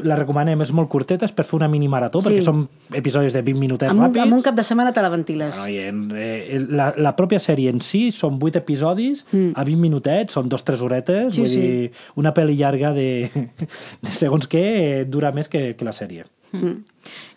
la 0.07 0.15
recomanem, 0.21 0.63
és 0.63 0.71
molt 0.79 0.87
curteta, 0.89 1.27
és 1.27 1.35
per 1.35 1.43
fer 1.49 1.57
una 1.59 1.67
mini 1.71 1.89
marató, 1.91 2.21
Sí. 2.23 2.29
perquè 2.31 2.45
són 2.47 2.63
episodis 2.95 3.35
de 3.35 3.43
20 3.43 3.59
minutets 3.59 3.91
amb, 3.91 3.99
un, 3.99 4.07
ràpids. 4.07 4.23
amb 4.23 4.37
un 4.39 4.45
cap 4.47 4.55
de 4.55 4.63
setmana 4.63 4.93
te 4.95 5.03
la 5.03 5.11
ventiles. 5.11 5.59
Bueno, 5.59 5.73
i 5.75 5.77
en, 5.91 6.01
eh, 6.15 6.65
la, 6.69 6.93
la 6.97 7.13
pròpia 7.17 7.39
sèrie 7.41 7.71
en 7.73 7.81
si 7.85 8.07
són 8.15 8.39
8 8.41 8.61
episodis 8.61 9.23
mm. 9.31 9.51
a 9.55 9.65
20 9.67 9.81
minutets, 9.81 10.37
són 10.37 10.49
dos 10.49 10.65
tres 10.67 10.81
horetes, 10.81 11.35
Sí, 11.35 11.43
vull 11.43 11.51
sí. 11.51 11.61
dir, 11.61 11.91
una 12.19 12.33
pel·li 12.35 12.57
llarga 12.59 12.93
de, 12.95 13.29
de 14.05 14.15
segons 14.15 14.49
què 14.49 14.65
eh, 14.65 15.05
dura 15.05 15.33
més 15.35 15.51
que, 15.51 15.69
que 15.77 15.87
la 15.87 15.95
sèrie. 15.95 16.25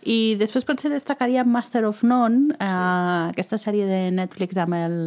I 0.07 0.19
després 0.39 0.65
potser 0.65 0.89
destacaria 0.93 1.43
Master 1.45 1.85
of 1.89 2.05
None, 2.07 2.55
eh, 2.55 2.69
aquesta 3.35 3.59
sèrie 3.59 3.89
de 3.89 4.03
Netflix 4.15 4.59
amb 4.61 4.79
el 4.79 4.99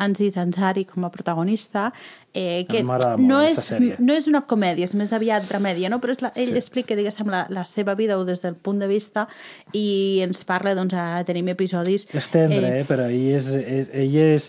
Anziz 0.00 0.38
Ansari 0.40 0.86
com 0.88 1.04
a 1.06 1.12
protagonista, 1.14 1.90
eh, 2.34 2.66
que 2.68 2.82
no 2.82 3.40
és, 3.46 3.60
sèrie. 3.70 3.96
no 4.02 4.12
és 4.12 4.26
una 4.28 4.42
comèdia, 4.50 4.88
és 4.88 4.94
més 4.98 5.12
aviat 5.14 5.46
dramèdia, 5.48 5.88
no? 5.88 6.00
però 6.02 6.12
és 6.12 6.20
la, 6.20 6.32
ell 6.34 6.50
sí. 6.50 6.58
explica 6.58 6.96
diguéssim, 6.98 7.30
la, 7.30 7.44
la 7.54 7.62
seva 7.68 7.94
vida 7.94 8.18
o 8.18 8.24
des 8.26 8.42
del 8.42 8.56
punt 8.58 8.82
de 8.82 8.88
vista 8.90 9.28
i 9.72 10.20
ens 10.24 10.42
parla, 10.44 10.74
doncs, 10.76 10.96
a, 10.98 11.22
tenim 11.26 11.48
episodis... 11.54 12.08
És 12.12 12.30
tendre, 12.34 12.80
eh, 12.80 12.86
però 12.88 13.06
ell 13.06 13.36
és, 13.38 13.50
és, 13.62 13.92
ell 14.04 14.16
és, 14.24 14.48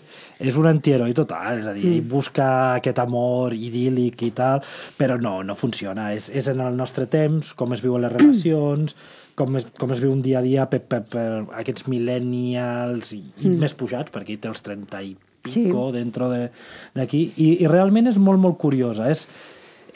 és 0.50 0.58
un 0.58 0.68
antiheroi 0.70 1.14
total, 1.16 1.62
és 1.62 1.70
a 1.70 1.76
dir, 1.76 1.86
mm. 1.86 2.00
ell 2.00 2.10
busca 2.10 2.48
aquest 2.80 2.98
amor 3.02 3.54
idíl·lic 3.54 4.26
i 4.26 4.32
tal, 4.36 4.64
però 4.98 5.20
no, 5.22 5.38
no 5.46 5.56
funciona. 5.58 6.10
És, 6.16 6.28
és 6.34 6.50
en 6.52 6.64
el 6.66 6.74
nostre 6.76 7.06
temps, 7.12 7.54
com 7.54 7.76
es 7.76 7.84
viuen 7.86 8.02
les 8.04 8.16
relacions, 8.18 8.96
com 9.36 9.60
es, 9.60 9.68
com 9.78 9.92
es 9.94 10.02
viu 10.02 10.10
un 10.10 10.24
dia 10.24 10.40
a 10.40 10.44
dia 10.44 10.66
per, 10.72 10.82
per, 10.88 11.04
per 11.12 11.28
aquests 11.60 11.86
millennials 11.92 13.14
i, 13.14 13.22
i 13.44 13.46
mm. 13.52 13.62
més 13.62 13.76
pujats, 13.78 14.10
perquè 14.10 14.40
té 14.40 14.50
els 14.50 14.64
30 14.66 15.06
i 15.06 15.14
pico 15.46 15.90
sí. 15.90 15.98
dentro 15.98 16.28
de- 16.30 16.50
d'aquí, 16.94 17.32
i, 17.36 17.62
i 17.62 17.66
realment 17.76 18.10
és 18.10 18.18
molt, 18.18 18.40
molt 18.42 18.58
curiosa. 18.62 19.10
És, 19.12 19.26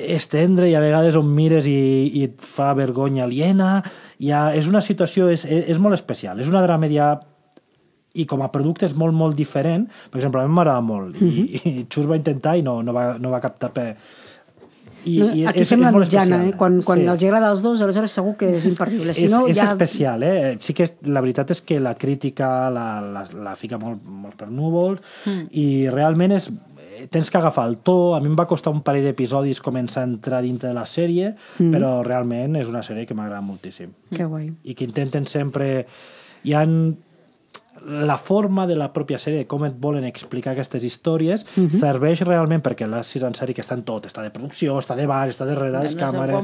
és 0.01 0.29
tendre 0.33 0.69
i 0.71 0.77
a 0.77 0.85
vegades 0.85 1.19
on 1.19 1.29
mires 1.35 1.67
i, 1.69 1.81
i 2.21 2.29
et 2.29 2.45
fa 2.45 2.71
vergonya 2.79 3.27
aliena. 3.27 3.81
Ja, 4.23 4.49
és 4.57 4.69
una 4.71 4.85
situació, 4.85 5.29
és, 5.33 5.45
és 5.49 5.81
molt 5.83 5.99
especial. 5.99 6.41
És 6.41 6.49
una 6.53 6.63
dramèdia 6.65 7.15
i 8.19 8.27
com 8.27 8.43
a 8.43 8.51
producte 8.51 8.89
és 8.89 8.97
molt, 8.99 9.15
molt 9.15 9.39
diferent. 9.39 9.87
Per 10.11 10.19
exemple, 10.19 10.43
a 10.43 10.49
mi 10.49 10.57
m'agrada 10.57 10.83
molt. 10.83 11.21
I, 11.23 11.47
i 11.61 11.77
Xus 11.91 12.09
va 12.11 12.19
intentar 12.19 12.57
i 12.59 12.67
no, 12.67 12.81
no, 12.83 12.97
va, 12.97 13.13
no 13.21 13.33
va 13.33 13.43
captar 13.43 13.73
per... 13.75 13.87
I, 15.01 15.15
No, 15.17 15.27
i 15.33 15.47
Aquí 15.49 15.63
és, 15.63 15.71
fem 15.71 15.81
la 15.81 15.91
mitjana, 15.95 16.43
eh? 16.45 16.51
Quan, 16.61 16.75
quan 16.85 16.99
Sí. 17.01 17.07
els 17.09 17.23
agrada 17.25 17.49
als 17.49 17.63
dos, 17.65 17.81
aleshores 17.81 18.13
segur 18.13 18.35
que 18.37 18.51
és 18.59 18.67
imperdible. 18.69 19.15
Si 19.17 19.25
és, 19.25 19.33
no, 19.33 19.47
és 19.49 19.57
ja... 19.57 19.71
especial, 19.71 20.27
eh? 20.27 20.59
Sí 20.61 20.75
que 20.77 20.85
és, 20.85 20.93
la 21.09 21.23
veritat 21.25 21.55
és 21.55 21.63
que 21.65 21.79
la 21.81 21.95
crítica 21.97 22.51
la, 22.69 22.85
la, 23.01 23.23
la 23.47 23.55
fica 23.57 23.79
molt, 23.81 24.03
molt 24.05 24.37
per 24.37 24.51
núvols 24.53 25.01
mm. 25.25 25.47
i 25.57 25.65
realment 25.89 26.37
és 26.37 26.51
tens 27.11 27.31
que 27.31 27.39
agafar 27.39 27.67
el 27.69 27.79
to. 27.87 28.15
A 28.17 28.21
mi 28.21 28.31
em 28.31 28.37
va 28.39 28.49
costar 28.51 28.73
un 28.75 28.83
parell 28.87 29.09
d'episodis 29.09 29.63
començar 29.65 30.05
a 30.05 30.11
entrar 30.11 30.43
dintre 30.45 30.71
de 30.71 30.77
la 30.77 30.87
sèrie, 30.89 31.35
mm. 31.59 31.71
però 31.73 32.01
realment 32.07 32.59
és 32.61 32.71
una 32.71 32.83
sèrie 32.87 33.07
que 33.09 33.17
m'agrada 33.17 33.43
moltíssim. 33.45 33.95
Que 34.13 34.27
guai. 34.27 34.51
I 34.65 34.77
que 34.77 34.89
intenten 34.89 35.29
sempre... 35.31 35.87
Hi 36.41 36.55
han 36.57 36.75
la 37.87 38.17
forma 38.17 38.67
de 38.67 38.77
la 38.77 38.91
pròpia 38.93 39.19
sèrie, 39.19 39.45
de 39.45 39.49
com 39.49 39.65
et 39.65 39.77
volen 39.81 40.05
explicar 40.05 40.53
aquestes 40.53 40.85
històries, 40.85 41.45
mm 41.45 41.67
-hmm. 41.67 41.81
serveix 41.81 42.21
realment 42.21 42.63
perquè 42.63 42.87
la 42.87 43.01
en 43.01 43.35
sèrie 43.35 43.55
que 43.55 43.63
està 43.63 43.75
en 43.75 43.83
tot, 43.83 44.07
està 44.07 44.23
de 44.23 44.31
producció, 44.31 44.79
està 44.79 44.97
de 44.97 45.07
bar, 45.07 45.29
està 45.29 45.47
darrere 45.47 45.83
les 45.83 45.97
no 45.97 46.03
càmeres... 46.03 46.35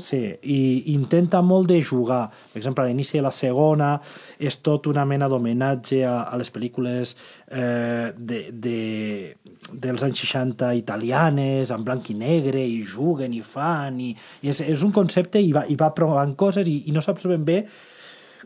Sí, 0.00 0.34
i 0.42 0.92
intenta 0.94 1.40
molt 1.40 1.68
de 1.68 1.80
jugar. 1.82 2.30
Per 2.52 2.58
exemple, 2.58 2.84
a 2.84 2.86
l'inici 2.86 3.18
de 3.18 3.22
la 3.22 3.30
segona 3.30 4.00
és 4.38 4.62
tot 4.62 4.86
una 4.86 5.04
mena 5.04 5.28
d'homenatge 5.28 6.04
a, 6.04 6.22
a 6.22 6.36
les 6.36 6.52
pel·lícules 6.52 7.16
eh, 7.50 8.12
de, 8.16 8.50
de, 8.52 9.36
dels 9.72 10.02
anys 10.02 10.18
60 10.20 10.74
italianes, 10.74 11.70
en 11.70 11.84
blanc 11.84 12.10
i 12.10 12.14
negre, 12.14 12.60
i 12.64 12.84
juguen 12.84 13.32
i 13.32 13.40
fan, 13.40 14.00
i, 14.00 14.16
i 14.42 14.48
és, 14.48 14.60
és 14.60 14.82
un 14.82 14.92
concepte 14.92 15.40
i 15.40 15.52
va, 15.52 15.64
i 15.68 15.76
va 15.76 15.94
provant 15.94 16.34
coses 16.34 16.68
i, 16.68 16.82
i 16.86 16.92
no 16.92 17.00
saps 17.00 17.26
ben 17.26 17.44
bé 17.44 17.66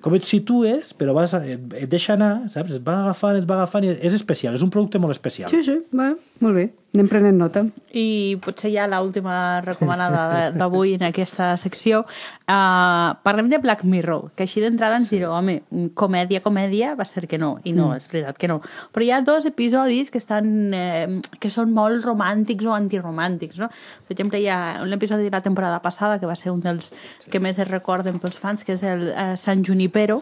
com 0.04 0.14
et 0.16 0.26
situes, 0.26 0.92
però 0.98 1.14
vas, 1.16 1.32
et, 1.38 1.62
et 1.78 1.90
deixa 1.90 2.14
anar, 2.16 2.32
saps? 2.52 2.76
Et 2.78 2.84
va 2.84 2.98
agafant, 3.04 3.38
et 3.38 3.46
va 3.48 3.60
agafant, 3.60 3.86
i 3.86 3.94
és 3.96 4.16
especial, 4.16 4.56
és 4.58 4.64
un 4.66 4.72
producte 4.72 5.00
molt 5.02 5.16
especial. 5.16 5.50
Sí, 5.52 5.62
sí, 5.66 5.78
bueno. 5.92 6.18
Molt 6.44 6.56
bé, 6.58 6.66
anem 6.96 7.08
prenent 7.08 7.36
nota. 7.38 7.62
I 7.96 8.36
potser 8.44 8.70
ja 8.74 8.84
l'última 8.88 9.62
recomanada 9.64 10.50
d'avui 10.52 10.94
en 10.96 11.06
aquesta 11.08 11.54
secció. 11.60 12.02
Uh, 12.46 13.16
parlem 13.24 13.48
de 13.50 13.58
Black 13.58 13.84
Mirror, 13.88 14.30
que 14.36 14.44
així 14.44 14.60
d'entrada 14.62 14.98
ens 15.00 15.08
direu, 15.10 15.32
home, 15.34 15.58
comèdia, 15.98 16.42
comèdia, 16.44 16.92
va 16.98 17.06
ser 17.08 17.24
que 17.26 17.40
no. 17.40 17.56
I 17.64 17.72
no, 17.76 17.88
és 17.96 18.08
veritat 18.12 18.36
que 18.40 18.50
no. 18.50 18.60
Però 18.92 19.04
hi 19.04 19.10
ha 19.14 19.22
dos 19.24 19.48
episodis 19.48 20.12
que 20.12 20.20
estan 20.20 20.74
eh, 20.76 21.20
que 21.40 21.50
són 21.52 21.72
molt 21.76 22.04
romàntics 22.04 22.68
o 22.68 22.74
antiromàntics, 22.76 23.60
no? 23.62 23.70
Per 24.06 24.14
exemple, 24.14 24.40
hi 24.40 24.50
ha 24.52 24.82
un 24.84 24.92
episodi 24.96 25.26
de 25.26 25.34
la 25.34 25.42
temporada 25.44 25.80
passada 25.82 26.20
que 26.20 26.28
va 26.28 26.36
ser 26.36 26.52
un 26.52 26.60
dels 26.64 26.92
que 27.32 27.40
més 27.40 27.58
es 27.58 27.70
recorden 27.70 28.20
pels 28.20 28.38
fans, 28.40 28.64
que 28.64 28.76
és 28.76 28.84
el 28.86 29.08
eh, 29.10 29.32
San 29.40 29.64
Junipero, 29.64 30.20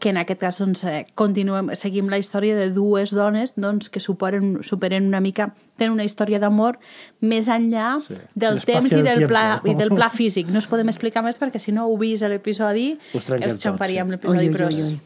que 0.00 0.14
en 0.14 0.22
aquest 0.22 0.40
cas 0.40 0.62
doncs, 0.62 0.84
eh, 0.86 1.04
continuem, 1.18 1.74
seguim 1.78 2.08
la 2.10 2.22
història 2.22 2.56
de 2.56 2.70
dues 2.74 3.12
dones 3.14 3.54
doncs, 3.58 3.90
que 3.90 4.00
superen, 4.00 4.60
superen 4.66 5.10
una 5.10 5.20
mica 5.20 5.39
tenen 5.80 5.94
una 5.94 6.04
història 6.04 6.38
d'amor 6.42 6.76
més 7.24 7.46
enllà 7.48 7.94
Sí. 8.04 8.14
del 8.34 8.60
temps 8.64 8.90
i 8.92 9.00
del 9.02 9.22
del, 9.22 9.26
pla, 9.30 9.60
i 9.64 9.74
del 9.74 9.88
pla 9.94 10.10
físic. 10.20 10.48
No 10.52 10.58
us 10.60 10.66
podem 10.68 10.88
explicar 10.92 11.22
més 11.24 11.38
perquè 11.40 11.58
si 11.58 11.72
no 11.72 11.86
heu 11.88 11.96
vist 12.00 12.22
l'episodi 12.28 12.98
Us 13.14 13.30
xamparíem 13.62 14.10
tot, 14.10 14.12
l'episodi, 14.18 14.50
però, 14.52 14.68
ui, 14.68 14.82
ui. 14.82 15.00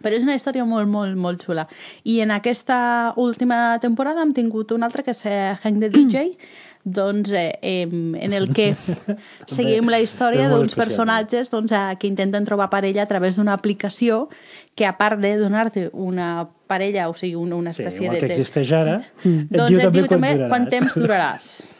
però 0.00 0.16
és 0.16 0.22
una 0.22 0.34
història 0.38 0.64
molt, 0.64 0.88
molt, 0.88 1.16
molt 1.16 1.42
xula. 1.44 1.66
I 2.04 2.20
en 2.24 2.30
aquesta 2.30 3.12
última 3.16 3.78
temporada 3.82 4.22
hem 4.22 4.32
tingut 4.32 4.70
un 4.72 4.82
altre 4.86 5.02
que 5.02 5.10
és 5.10 5.24
eh, 5.26 5.56
Hank 5.62 5.80
the 5.80 5.90
DJ, 5.90 6.36
doncs, 6.84 7.30
eh, 7.32 7.58
en 7.90 8.32
el 8.32 8.52
que 8.54 8.74
seguim 9.46 9.88
la 9.92 9.98
història 10.00 10.48
d'uns 10.48 10.74
personatges 10.74 11.50
doncs, 11.52 11.72
eh, 11.72 11.96
que 12.00 12.08
intenten 12.08 12.44
trobar 12.48 12.70
parella 12.70 13.02
a 13.04 13.08
través 13.10 13.36
d'una 13.36 13.52
aplicació 13.52 14.28
que 14.74 14.86
a 14.86 14.96
part 14.96 15.20
de 15.20 15.34
donar-te 15.36 15.88
una 15.92 16.48
parella, 16.70 17.08
o 17.10 17.14
sigui, 17.14 17.34
una, 17.36 17.56
una 17.56 17.72
Sí, 17.72 17.82
espècie 17.82 18.06
igual 18.06 18.16
de... 18.16 18.20
que 18.20 18.26
de- 18.28 18.32
existeix 18.38 18.72
ara, 18.72 18.96
et 19.24 19.50
doncs 19.50 19.68
diu 19.70 19.78
et 19.78 19.84
també 19.84 19.98
diu 20.00 20.06
quan 20.08 20.16
també 20.16 20.32
duraràs. 20.36 20.48
quant 20.48 20.68
temps 20.70 20.96
duraràs. 20.96 21.50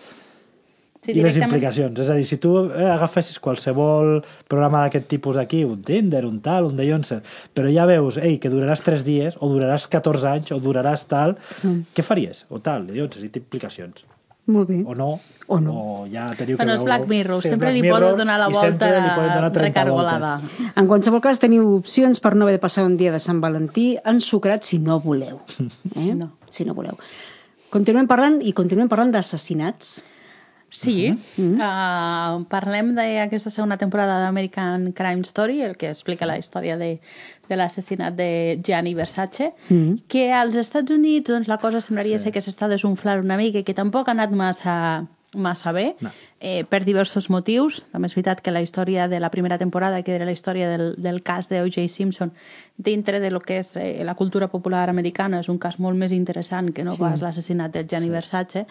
Sí, 1.01 1.15
I 1.17 1.23
les 1.25 1.39
implicacions. 1.41 1.97
És 1.97 2.11
a 2.13 2.15
dir, 2.19 2.27
si 2.29 2.37
tu 2.37 2.51
eh, 2.69 2.85
agafessis 2.93 3.39
qualsevol 3.41 4.19
programa 4.47 4.83
d'aquest 4.83 5.07
tipus 5.09 5.39
aquí, 5.41 5.63
un 5.65 5.79
Tinder, 5.81 6.27
un 6.29 6.43
tal, 6.45 6.67
un 6.69 6.77
Dayonser, 6.77 7.23
però 7.57 7.71
ja 7.73 7.87
veus, 7.89 8.19
ei, 8.21 8.35
que 8.37 8.51
duraràs 8.53 8.83
3 8.85 9.01
dies, 9.07 9.39
o 9.41 9.49
duraràs 9.49 9.87
14 9.89 10.29
anys, 10.29 10.53
o 10.53 10.59
duraràs 10.61 11.07
tal, 11.09 11.39
Mm. 11.65 11.87
què 11.97 12.05
faries? 12.05 12.45
O 12.51 12.61
tal, 12.61 12.85
Dayonser, 12.87 13.25
i 13.25 13.31
té 13.33 13.41
implicacions. 13.41 14.05
Molt 14.51 14.69
bé. 14.69 14.83
O 14.87 14.95
no. 14.95 15.21
O 15.47 15.59
no. 15.61 15.73
O 15.73 16.07
ja 16.11 16.29
teniu 16.39 16.57
Bueno, 16.57 16.73
que 16.73 16.75
és 16.75 16.81
veure- 16.81 16.85
Black 16.85 17.09
Mirror, 17.09 17.41
Sí, 17.41 17.49
és 17.49 17.53
sempre 17.53 17.69
Black 17.69 17.75
li 17.77 17.83
Mirror, 17.83 18.01
poden 18.03 18.19
donar 18.19 18.39
la 18.39 18.49
volta 18.49 18.87
donar 18.91 19.53
30 19.53 19.61
recargolada. 19.65 20.37
voltes. 20.39 20.73
En 20.77 20.87
qualsevol 20.87 21.21
cas, 21.21 21.39
teniu 21.43 21.75
opcions 21.77 22.21
per 22.21 22.35
no 22.37 22.45
haver 22.45 22.55
de 22.59 22.63
passar 22.63 22.85
un 22.85 22.97
dia 22.97 23.11
de 23.13 23.19
Sant 23.19 23.41
Valentí 23.41 23.97
ensucrat 24.05 24.63
si 24.63 24.79
no 24.79 25.01
voleu. 25.01 25.41
Eh? 25.97 26.15
No. 26.15 26.33
Si 26.51 26.65
no 26.65 26.75
voleu. 26.75 26.97
Continuem 27.71 28.07
parlant 28.11 28.41
i 28.43 28.53
continuem 28.53 28.89
parlant 28.89 29.13
d'assassinats. 29.15 30.03
Sí, 30.71 31.11
uh, 31.11 32.45
parlem 32.49 32.95
d'aquesta 32.95 33.51
segona 33.51 33.77
temporada 33.77 34.21
d'American 34.23 34.93
Crime 34.97 35.27
Story, 35.27 35.61
el 35.67 35.77
que 35.77 35.91
explica 35.91 36.29
la 36.31 36.39
història 36.39 36.77
de, 36.79 36.93
de 37.51 37.59
l'assassinat 37.59 38.15
de 38.15 38.61
Gianni 38.63 38.95
Versace, 38.95 39.53
que 40.09 40.33
als 40.33 40.55
Estats 40.55 40.95
Units 40.95 41.29
doncs, 41.29 41.49
la 41.51 41.59
cosa 41.59 41.81
semblaria 41.83 42.19
ser 42.23 42.33
que 42.33 42.41
s'està 42.45 42.71
desunflant 42.71 43.25
una 43.25 43.37
mica 43.41 43.59
i 43.61 43.67
que 43.67 43.75
tampoc 43.75 44.09
ha 44.09 44.15
anat 44.17 44.31
massa 44.31 44.77
massa 45.37 45.71
bé, 45.73 45.95
No. 46.01 46.11
eh, 46.41 46.65
per 46.65 46.85
diversos 46.85 47.31
motius. 47.31 47.87
També 47.93 48.09
és 48.09 48.15
veritat 48.17 48.41
que 48.43 48.51
la 48.51 48.63
història 48.63 49.07
de 49.09 49.21
la 49.21 49.31
primera 49.31 49.59
temporada, 49.59 50.03
que 50.03 50.15
era 50.17 50.25
la 50.25 50.33
història 50.33 50.69
del, 50.69 50.97
del 50.99 51.23
cas 51.23 51.49
de 51.49 51.63
O.J. 51.63 51.89
Simpson, 51.89 52.33
dintre 52.77 53.21
de 53.21 53.31
lo 53.31 53.41
que 53.41 53.59
és 53.59 53.77
eh, 53.77 54.03
la 54.05 54.15
cultura 54.15 54.49
popular 54.49 54.89
americana, 54.91 55.41
és 55.41 55.49
un 55.49 55.59
cas 55.59 55.79
molt 55.79 55.97
més 55.97 56.13
interessant 56.13 56.73
que 56.75 56.83
no 56.83 56.91
sí. 56.91 56.99
pas 56.99 57.23
l'assassinat 57.23 57.71
de 57.71 57.87
Gianni 57.87 58.07
sí. 58.07 58.11
Versace. 58.11 58.67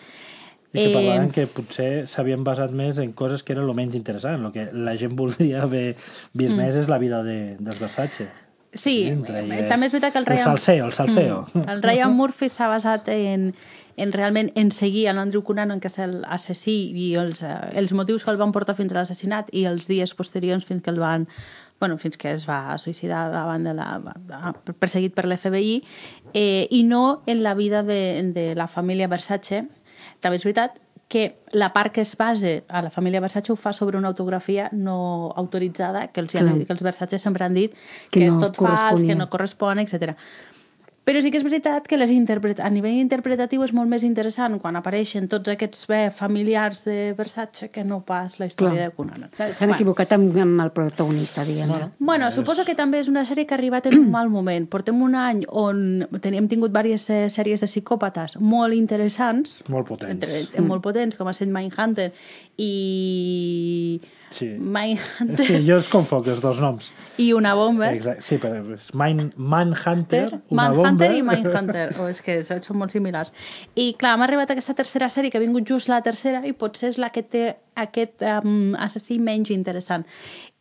I 0.74 0.78
que 0.78 0.90
Eh, 0.90 0.94
parlaven 0.94 1.32
que 1.34 1.48
potser 1.50 2.06
s'havien 2.08 2.44
basat 2.46 2.72
més 2.72 3.00
en 3.02 3.14
coses 3.14 3.42
que 3.44 3.56
eren 3.56 3.66
el 3.66 3.74
menys 3.74 3.96
interessant. 3.98 4.46
El 4.46 4.54
que 4.54 4.70
la 4.74 4.96
gent 4.96 5.16
voldria 5.18 5.64
haver 5.64 5.96
vist 6.34 6.54
mm. 6.54 6.58
més 6.58 6.76
és 6.76 6.90
la 6.92 7.00
vida 7.02 7.24
de, 7.24 7.58
dels 7.60 7.80
Versace. 7.80 8.30
Sí, 8.72 9.08
eh, 9.10 9.18
elles. 9.18 9.68
també 9.68 9.88
és 9.88 9.94
veritat 9.96 10.14
que 10.14 10.20
el 10.20 10.28
El 10.28 10.30
Ryan... 10.30 10.46
salseo, 10.46 10.86
el 10.86 10.94
salseo. 10.94 11.40
Mm. 11.54 11.70
El 11.74 11.82
Ryan 11.82 12.14
Murphy 12.14 12.50
s'ha 12.54 12.68
basat 12.70 13.10
en, 13.10 13.54
en 13.98 14.14
realment 14.14 14.52
en 14.56 14.70
seguir 14.70 15.08
a 15.10 15.16
l'Andrew 15.18 15.42
Cunanan, 15.42 15.80
que 15.82 15.90
és 15.90 15.98
l'assassí, 15.98 16.78
i 16.94 17.16
els, 17.18 17.42
eh, 17.42 17.56
els 17.82 17.96
motius 17.98 18.24
que 18.24 18.30
el 18.30 18.38
van 18.38 18.54
portar 18.54 18.78
fins 18.78 18.94
a 18.94 19.00
l'assassinat 19.00 19.50
i 19.58 19.66
els 19.66 19.90
dies 19.90 20.14
posteriors 20.14 20.70
fins 20.70 20.86
que 20.86 20.94
el 20.94 21.02
van 21.02 21.26
bueno, 21.80 21.98
fins 21.98 22.18
que 22.20 22.34
es 22.36 22.44
va 22.44 22.76
suïcidar 22.78 23.30
davant 23.32 23.64
de 23.64 23.74
la, 23.74 23.88
perseguit 24.82 25.14
per 25.16 25.24
l'FBI, 25.26 25.78
eh, 26.36 26.68
i 26.76 26.84
no 26.84 27.22
en 27.26 27.42
la 27.42 27.54
vida 27.56 27.84
de, 27.88 28.22
de 28.36 28.54
la 28.54 28.68
família 28.68 29.08
Versace. 29.08 29.64
També 30.20 30.40
és 30.40 30.46
veritat 30.48 30.78
que 31.10 31.40
la 31.58 31.72
part 31.74 31.92
que 31.92 32.02
es 32.06 32.16
base 32.16 32.64
a 32.70 32.84
la 32.86 32.92
família 32.94 33.20
Versace 33.20 33.52
ho 33.52 33.56
fa 33.58 33.74
sobre 33.74 33.98
una 33.98 34.12
autografia 34.12 34.70
no 34.72 35.34
autoritzada, 35.36 36.08
que 36.14 36.22
els, 36.22 36.36
Clar. 36.36 36.54
que 36.68 36.74
els 36.76 36.84
Versace 36.86 37.18
sempre 37.18 37.44
han 37.44 37.58
dit 37.58 37.74
Que 38.12 38.20
que, 38.20 38.28
és 38.28 38.38
no 38.38 38.46
tot 38.46 38.62
fals, 38.62 39.02
que 39.02 39.16
no 39.18 39.26
correspon, 39.34 39.82
etc. 39.82 40.14
Però 41.08 41.22
sí 41.24 41.32
que 41.32 41.40
és 41.40 41.44
veritat 41.44 41.88
que 41.90 41.98
les 41.98 42.12
interpret... 42.14 42.60
a 42.62 42.70
nivell 42.70 43.00
interpretatiu 43.00 43.64
és 43.66 43.72
molt 43.74 43.90
més 43.90 44.04
interessant 44.06 44.60
quan 44.62 44.76
apareixen 44.78 45.28
tots 45.32 45.50
aquests 45.50 45.88
bé, 45.90 46.12
familiars 46.14 46.84
de 46.86 47.14
Versace 47.18 47.70
que 47.74 47.84
no 47.84 48.02
pas 48.06 48.38
la 48.40 48.46
història 48.46 48.92
Clar. 48.92 49.16
de. 49.18 49.30
S'ha- 49.34 49.48
S'han 49.58 49.74
equivocat 49.74 50.14
amb, 50.14 50.38
amb 50.38 50.62
el 50.62 50.72
protagonista, 50.76 51.44
diguem. 51.48 51.68
Bueno. 51.72 51.90
Bueno, 51.98 52.30
suposo 52.32 52.66
que 52.66 52.76
també 52.76 53.00
és 53.00 53.08
una 53.10 53.26
sèrie 53.26 53.48
que 53.48 53.56
ha 53.56 53.58
arribat 53.58 53.88
en 53.90 53.98
un 53.98 54.12
mal 54.12 54.30
moment. 54.30 54.68
Portem 54.70 55.02
un 55.02 55.16
any 55.16 55.46
on 55.50 56.06
teníem 56.22 56.48
tingut 56.52 56.72
diverses 56.76 57.34
sèries 57.34 57.62
de 57.64 57.68
psicòpates 57.72 58.38
molt 58.40 58.74
interessants, 58.78 59.64
Molt 59.68 59.88
potents. 59.88 60.12
entre, 60.14 60.62
mm. 60.62 60.68
molt 60.68 60.84
potents, 60.84 61.16
com 61.18 61.28
ha 61.28 61.32
estat 61.32 61.50
Mindhunter 61.50 62.12
i... 62.58 64.00
Sí. 64.30 64.48
Mindhunter 64.60 65.46
Sí, 65.46 65.60
jo 65.66 65.78
els 65.80 65.88
confoc, 65.92 66.28
els 66.30 66.42
dos 66.44 66.60
noms. 66.62 66.92
i 67.18 67.32
una 67.34 67.56
bomba. 67.58 67.92
Exacte. 67.94 68.22
Sí, 68.26 68.38
però 68.42 68.62
és 68.76 68.92
Mine, 68.94 69.30
Manhunter, 69.36 70.28
una 70.50 70.70
Manhunter 70.70 71.12
bomba... 71.12 71.18
i 71.18 71.24
Mindhunter. 71.32 71.88
O 72.00 72.10
és 72.12 72.22
que 72.26 72.40
són 72.48 72.62
són 72.66 72.78
molt 72.82 72.94
similars. 72.96 73.34
I 73.76 73.94
clar, 74.00 74.18
m'ha 74.18 74.28
arribat 74.30 74.54
aquesta 74.54 74.76
tercera 74.78 75.10
sèrie, 75.10 75.32
que 75.32 75.42
ha 75.42 75.46
vingut 75.46 75.68
just 75.68 75.90
la 75.90 76.02
tercera, 76.06 76.44
i 76.46 76.54
potser 76.54 76.94
és 76.94 77.02
la 77.02 77.10
que 77.14 77.24
té 77.24 77.44
aquest 77.80 78.24
um, 78.44 78.76
assassí 78.80 79.20
menys 79.24 79.52
interessant. 79.56 80.06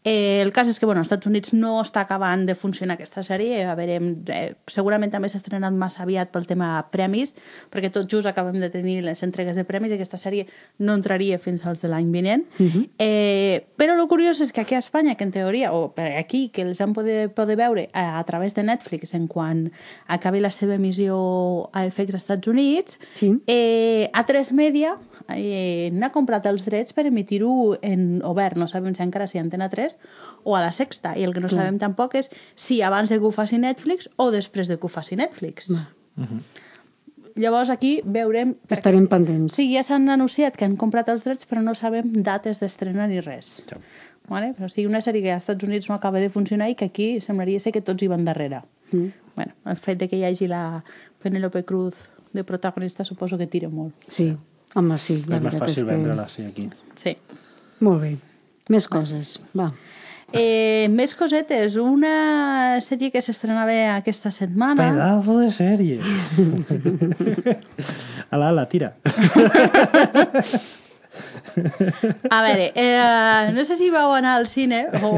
Eh, 0.05 0.40
el 0.40 0.52
cas 0.52 0.69
és 0.69 0.78
que, 0.78 0.87
bueno, 0.87 1.00
als 1.00 1.09
Estats 1.11 1.26
Units 1.26 1.52
no 1.52 1.81
està 1.83 2.00
acabant 2.05 2.45
de 2.47 2.55
funcionar 2.55 2.95
aquesta 2.95 3.21
sèrie, 3.26 3.64
a 3.67 3.75
veure, 3.76 3.97
eh, 4.31 4.55
segurament 4.71 5.11
també 5.11 5.28
s'ha 5.28 5.40
estrenat 5.40 5.75
massa 5.75 6.05
aviat 6.05 6.31
pel 6.33 6.47
tema 6.47 6.69
premis, 6.93 7.35
perquè 7.69 7.90
tot 7.93 8.07
just 8.09 8.25
acabem 8.31 8.61
de 8.62 8.71
tenir 8.71 9.02
les 9.05 9.21
entregues 9.26 9.57
de 9.59 9.64
premis 9.69 9.90
i 9.90 9.97
aquesta 9.99 10.17
sèrie 10.17 10.47
no 10.78 10.95
entraria 10.95 11.38
fins 11.43 11.67
als 11.67 11.83
de 11.83 11.88
l'any 11.90 12.12
vinent. 12.14 12.47
Uh 12.61 12.67
-huh. 12.67 12.88
eh, 12.99 13.67
però 13.76 14.00
el 14.00 14.09
curiós 14.09 14.40
és 14.40 14.52
que 14.52 14.61
aquí 14.61 14.75
a 14.76 14.78
Espanya, 14.78 15.17
que 15.17 15.25
en 15.25 15.33
teoria, 15.33 15.73
o 15.75 15.93
aquí, 16.17 16.49
que 16.50 16.62
els 16.62 16.81
han 16.81 16.93
poder, 16.95 17.35
poder 17.35 17.57
veure 17.57 17.90
a, 17.93 18.19
a 18.19 18.25
través 18.25 18.55
de 18.55 18.62
Netflix 18.62 19.12
en 19.14 19.26
quan 19.26 19.73
acabi 20.07 20.40
la 20.40 20.50
seva 20.50 20.75
emissió 20.75 21.69
a 21.73 21.85
FX 21.90 22.14
als 22.14 22.23
Estats 22.23 22.47
Units, 22.47 22.99
Sí. 23.14 23.43
eh, 23.47 24.11
A3 24.14 24.52
Media 24.52 24.95
eh, 25.28 25.90
n'ha 25.93 26.11
comprat 26.12 26.47
els 26.47 26.64
drets 26.64 26.93
per 26.93 27.05
emitir-ho 27.07 27.76
en 27.83 28.23
obert, 28.25 28.57
no 28.57 28.67
sabem 28.69 28.95
si 28.95 29.02
encara 29.02 29.26
si 29.26 29.38
Antena 29.38 29.69
3 29.69 29.88
o 30.45 30.57
a 30.57 30.62
la 30.64 30.73
Sexta, 30.73 31.14
i 31.18 31.25
el 31.26 31.35
que 31.35 31.42
no 31.45 31.50
sabem 31.52 31.78
tampoc 31.80 32.14
és 32.18 32.30
si 32.57 32.80
abans 32.83 33.11
de 33.11 33.18
que 33.18 33.26
ho 33.26 33.33
faci 33.35 33.59
Netflix 33.59 34.09
o 34.16 34.30
després 34.35 34.68
de 34.68 34.78
que 34.78 34.87
ho 34.87 34.92
faci 34.92 35.16
Netflix. 35.18 35.71
Llavors 37.38 37.71
aquí 37.71 38.00
veurem... 38.02 38.57
Estarem 38.75 39.07
pendents. 39.07 39.54
Sí, 39.54 39.68
ja 39.71 39.85
s'han 39.87 40.09
anunciat 40.11 40.57
que 40.59 40.66
han 40.66 40.75
comprat 40.80 41.09
els 41.12 41.23
drets, 41.26 41.47
però 41.47 41.62
no 41.62 41.76
sabem 41.78 42.11
dates 42.26 42.59
d'estrena 42.59 43.07
ni 43.07 43.23
res. 43.23 43.59
Sí. 43.62 43.78
Vale? 44.28 44.52
Però 44.57 44.66
o 44.66 44.73
sigui, 44.73 44.88
una 44.90 45.00
sèrie 45.04 45.23
que 45.25 45.33
als 45.33 45.47
Estats 45.47 45.64
Units 45.64 45.88
no 45.88 45.97
acaba 45.97 46.21
de 46.21 46.28
funcionar 46.30 46.68
i 46.68 46.76
que 46.76 46.90
aquí 46.90 47.09
semblaria 47.25 47.61
ser 47.62 47.73
que 47.73 47.80
tots 47.85 48.02
hi 48.02 48.11
van 48.11 48.26
darrere. 48.26 48.61
Mm. 48.90 49.12
Bueno, 49.37 49.54
el 49.71 49.78
fet 49.80 50.00
de 50.02 50.09
que 50.11 50.18
hi 50.18 50.25
hagi 50.28 50.49
la 50.50 50.83
Penélope 51.23 51.64
Cruz 51.64 52.09
de 52.33 52.45
protagonista 52.45 53.04
suposo 53.04 53.38
que 53.38 53.47
tira 53.47 53.71
molt. 53.71 53.95
Sí, 54.09 54.33
home, 54.75 54.99
sí, 54.99 55.23
la 55.28 55.38
És 55.38 55.47
més 55.47 55.61
fàcil 55.62 55.85
que... 55.85 55.92
vendre-la, 55.92 56.28
sí, 56.28 56.45
aquí. 56.45 56.68
Sí. 56.99 57.14
Molt 57.80 58.02
bé. 58.02 58.16
Més 58.68 58.88
coses, 58.88 59.38
va. 59.56 59.70
Eh, 60.32 60.88
més 60.92 61.14
cosetes. 61.16 61.78
Una 61.80 62.76
sèrie 62.84 63.08
que 63.10 63.22
s'estrenava 63.25 63.76
aquesta 63.94 64.30
setmana. 64.34 64.90
Pedazo 64.92 65.38
de 65.40 65.48
sèrie. 65.56 65.96
ala, 68.32 68.50
ala, 68.50 68.66
tira. 68.68 68.92
A 72.30 72.42
veure, 72.44 72.72
eh, 72.76 73.50
no 73.56 73.64
sé 73.64 73.75
si 73.75 73.88
vau 73.90 74.12
anar 74.14 74.37
al 74.38 74.46
cine 74.46 74.84
o, 75.02 75.10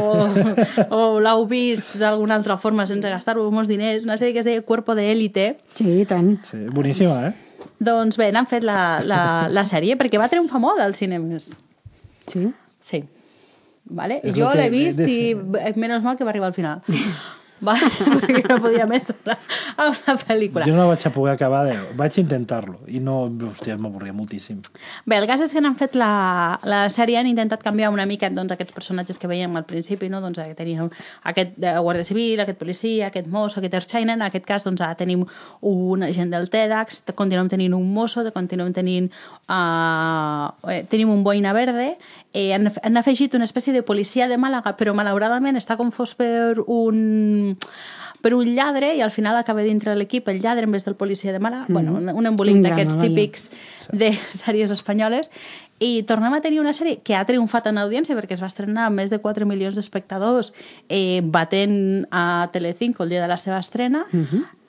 o 0.95 1.01
l'heu 1.21 1.45
vist 1.51 1.97
d'alguna 2.01 2.39
altra 2.39 2.57
forma 2.57 2.87
sense 2.89 3.11
gastar-vos 3.11 3.51
molts 3.53 3.69
diners, 3.69 4.07
una 4.07 4.17
sèrie 4.17 4.33
que 4.33 4.41
es 4.41 4.49
deia 4.49 4.63
Cuerpo 4.65 4.95
de 4.97 5.11
Élite. 5.13 5.47
Sí, 5.75 5.89
i 6.01 6.07
tant. 6.09 6.37
Sí, 6.47 6.63
boníssima, 6.73 7.19
eh? 7.29 7.67
Doncs 7.83 8.17
bé, 8.21 8.31
n'han 8.33 8.49
fet 8.49 8.65
la, 8.65 9.01
la, 9.05 9.23
la 9.53 9.65
sèrie 9.69 9.99
perquè 10.01 10.21
va 10.23 10.31
triomfar 10.33 10.63
molt 10.63 10.81
als 10.81 11.03
cinemes. 11.03 11.51
Sí. 12.31 12.47
Sí. 12.81 13.03
Vale? 13.91 14.21
És 14.23 14.37
jo 14.39 14.49
l'he 14.55 14.69
vist 14.71 15.01
i 15.03 15.21
eh, 15.35 15.73
menys 15.77 16.05
mal 16.07 16.17
que 16.19 16.27
va 16.27 16.31
arribar 16.35 16.53
al 16.53 16.57
final. 16.57 16.83
Va, 17.61 17.75
perquè 18.25 18.43
no 18.49 18.57
podia 18.63 18.87
més. 18.89 19.11
amb 19.81 19.97
la 20.07 20.15
pel·lícula. 20.17 20.65
Jo 20.69 20.75
no 20.77 20.87
vaig 20.89 21.05
a 21.07 21.13
poder 21.13 21.35
acabar, 21.35 21.65
de... 21.69 21.77
vaig 21.99 22.17
intentar-lo 22.23 22.79
i 22.89 23.01
no, 23.05 23.23
hòstia, 23.51 23.77
m'avorria 23.81 24.15
moltíssim. 24.17 24.61
Bé, 25.09 25.19
el 25.19 25.27
cas 25.29 25.43
és 25.45 25.53
que 25.53 25.63
n'han 25.63 25.77
fet 25.81 25.97
la, 26.01 26.59
la 26.69 26.83
sèrie, 26.93 27.19
han 27.21 27.29
intentat 27.29 27.65
canviar 27.65 27.91
una 27.93 28.07
mica 28.09 28.31
doncs, 28.33 28.55
aquests 28.55 28.77
personatges 28.77 29.21
que 29.21 29.29
veiem 29.31 29.57
al 29.61 29.67
principi, 29.69 30.09
no? 30.13 30.23
doncs, 30.25 30.41
eh, 30.41 30.55
teníem 30.57 30.89
aquest 31.31 31.59
eh, 31.61 31.77
guàrdia 31.81 32.09
civil, 32.09 32.41
aquest 32.45 32.61
policia, 32.61 33.11
aquest 33.11 33.29
mosso, 33.31 33.61
aquest 33.61 33.77
ertzaina, 33.83 34.17
en 34.17 34.25
aquest 34.29 34.49
cas 34.49 34.65
doncs, 34.69 34.81
ara 34.85 34.97
tenim 34.99 35.27
un 35.67 36.07
agent 36.07 36.33
del 36.33 36.49
TEDx, 36.53 37.03
continuem 37.19 37.51
tenint 37.53 37.77
un 37.77 37.87
mosso, 37.93 38.25
continuem 38.35 38.73
tenint, 38.77 39.11
uh, 39.51 40.49
eh, 40.71 40.83
tenim 40.91 41.11
un 41.13 41.25
boina 41.27 41.53
verde, 41.57 41.93
eh, 42.33 42.53
han, 42.55 42.71
han 42.83 42.97
afegit 43.01 43.35
una 43.35 43.45
espècie 43.45 43.75
de 43.75 43.83
policia 43.83 44.29
de 44.29 44.39
Màlaga, 44.41 44.77
però 44.79 44.95
malauradament 44.97 45.59
està 45.59 45.77
confós 45.81 46.15
per 46.19 46.61
un 46.67 47.50
per 48.21 48.35
un 48.37 48.53
lladre 48.55 48.93
i 48.97 49.01
al 49.01 49.11
final 49.11 49.37
acaba 49.37 49.65
dintre 49.65 49.95
l'equip 49.97 50.29
el 50.29 50.41
lladre 50.45 50.69
en 50.69 50.73
vez 50.77 50.85
del 50.85 50.95
policia 50.95 51.33
de 51.33 51.41
Màlaga, 51.41 51.67
mm. 51.69 51.73
bueno, 51.73 51.97
un, 51.97 52.13
un 52.13 52.29
embolic 52.29 52.61
d'aquests 52.65 53.01
típics 53.01 53.51
de 53.93 54.13
sèries 54.43 54.71
espanyoles 54.71 55.31
i 55.81 56.03
tornem 56.05 56.35
a 56.37 56.43
tenir 56.45 56.61
una 56.61 56.75
sèrie 56.77 57.01
que 57.01 57.17
ha 57.17 57.25
triomfat 57.25 57.71
en 57.71 57.81
audiència 57.81 58.17
perquè 58.19 58.37
es 58.37 58.43
va 58.45 58.51
estrenar 58.53 58.91
amb 58.91 59.01
més 59.01 59.13
de 59.13 59.19
4 59.23 59.49
milions 59.49 59.79
d'espectadors 59.79 60.53
eh, 60.89 61.25
batent 61.25 62.07
a 62.13 62.51
Telecinco 62.53 63.07
el 63.07 63.17
dia 63.17 63.23
de 63.25 63.31
la 63.33 63.41
seva 63.41 63.59
estrena 63.65 64.05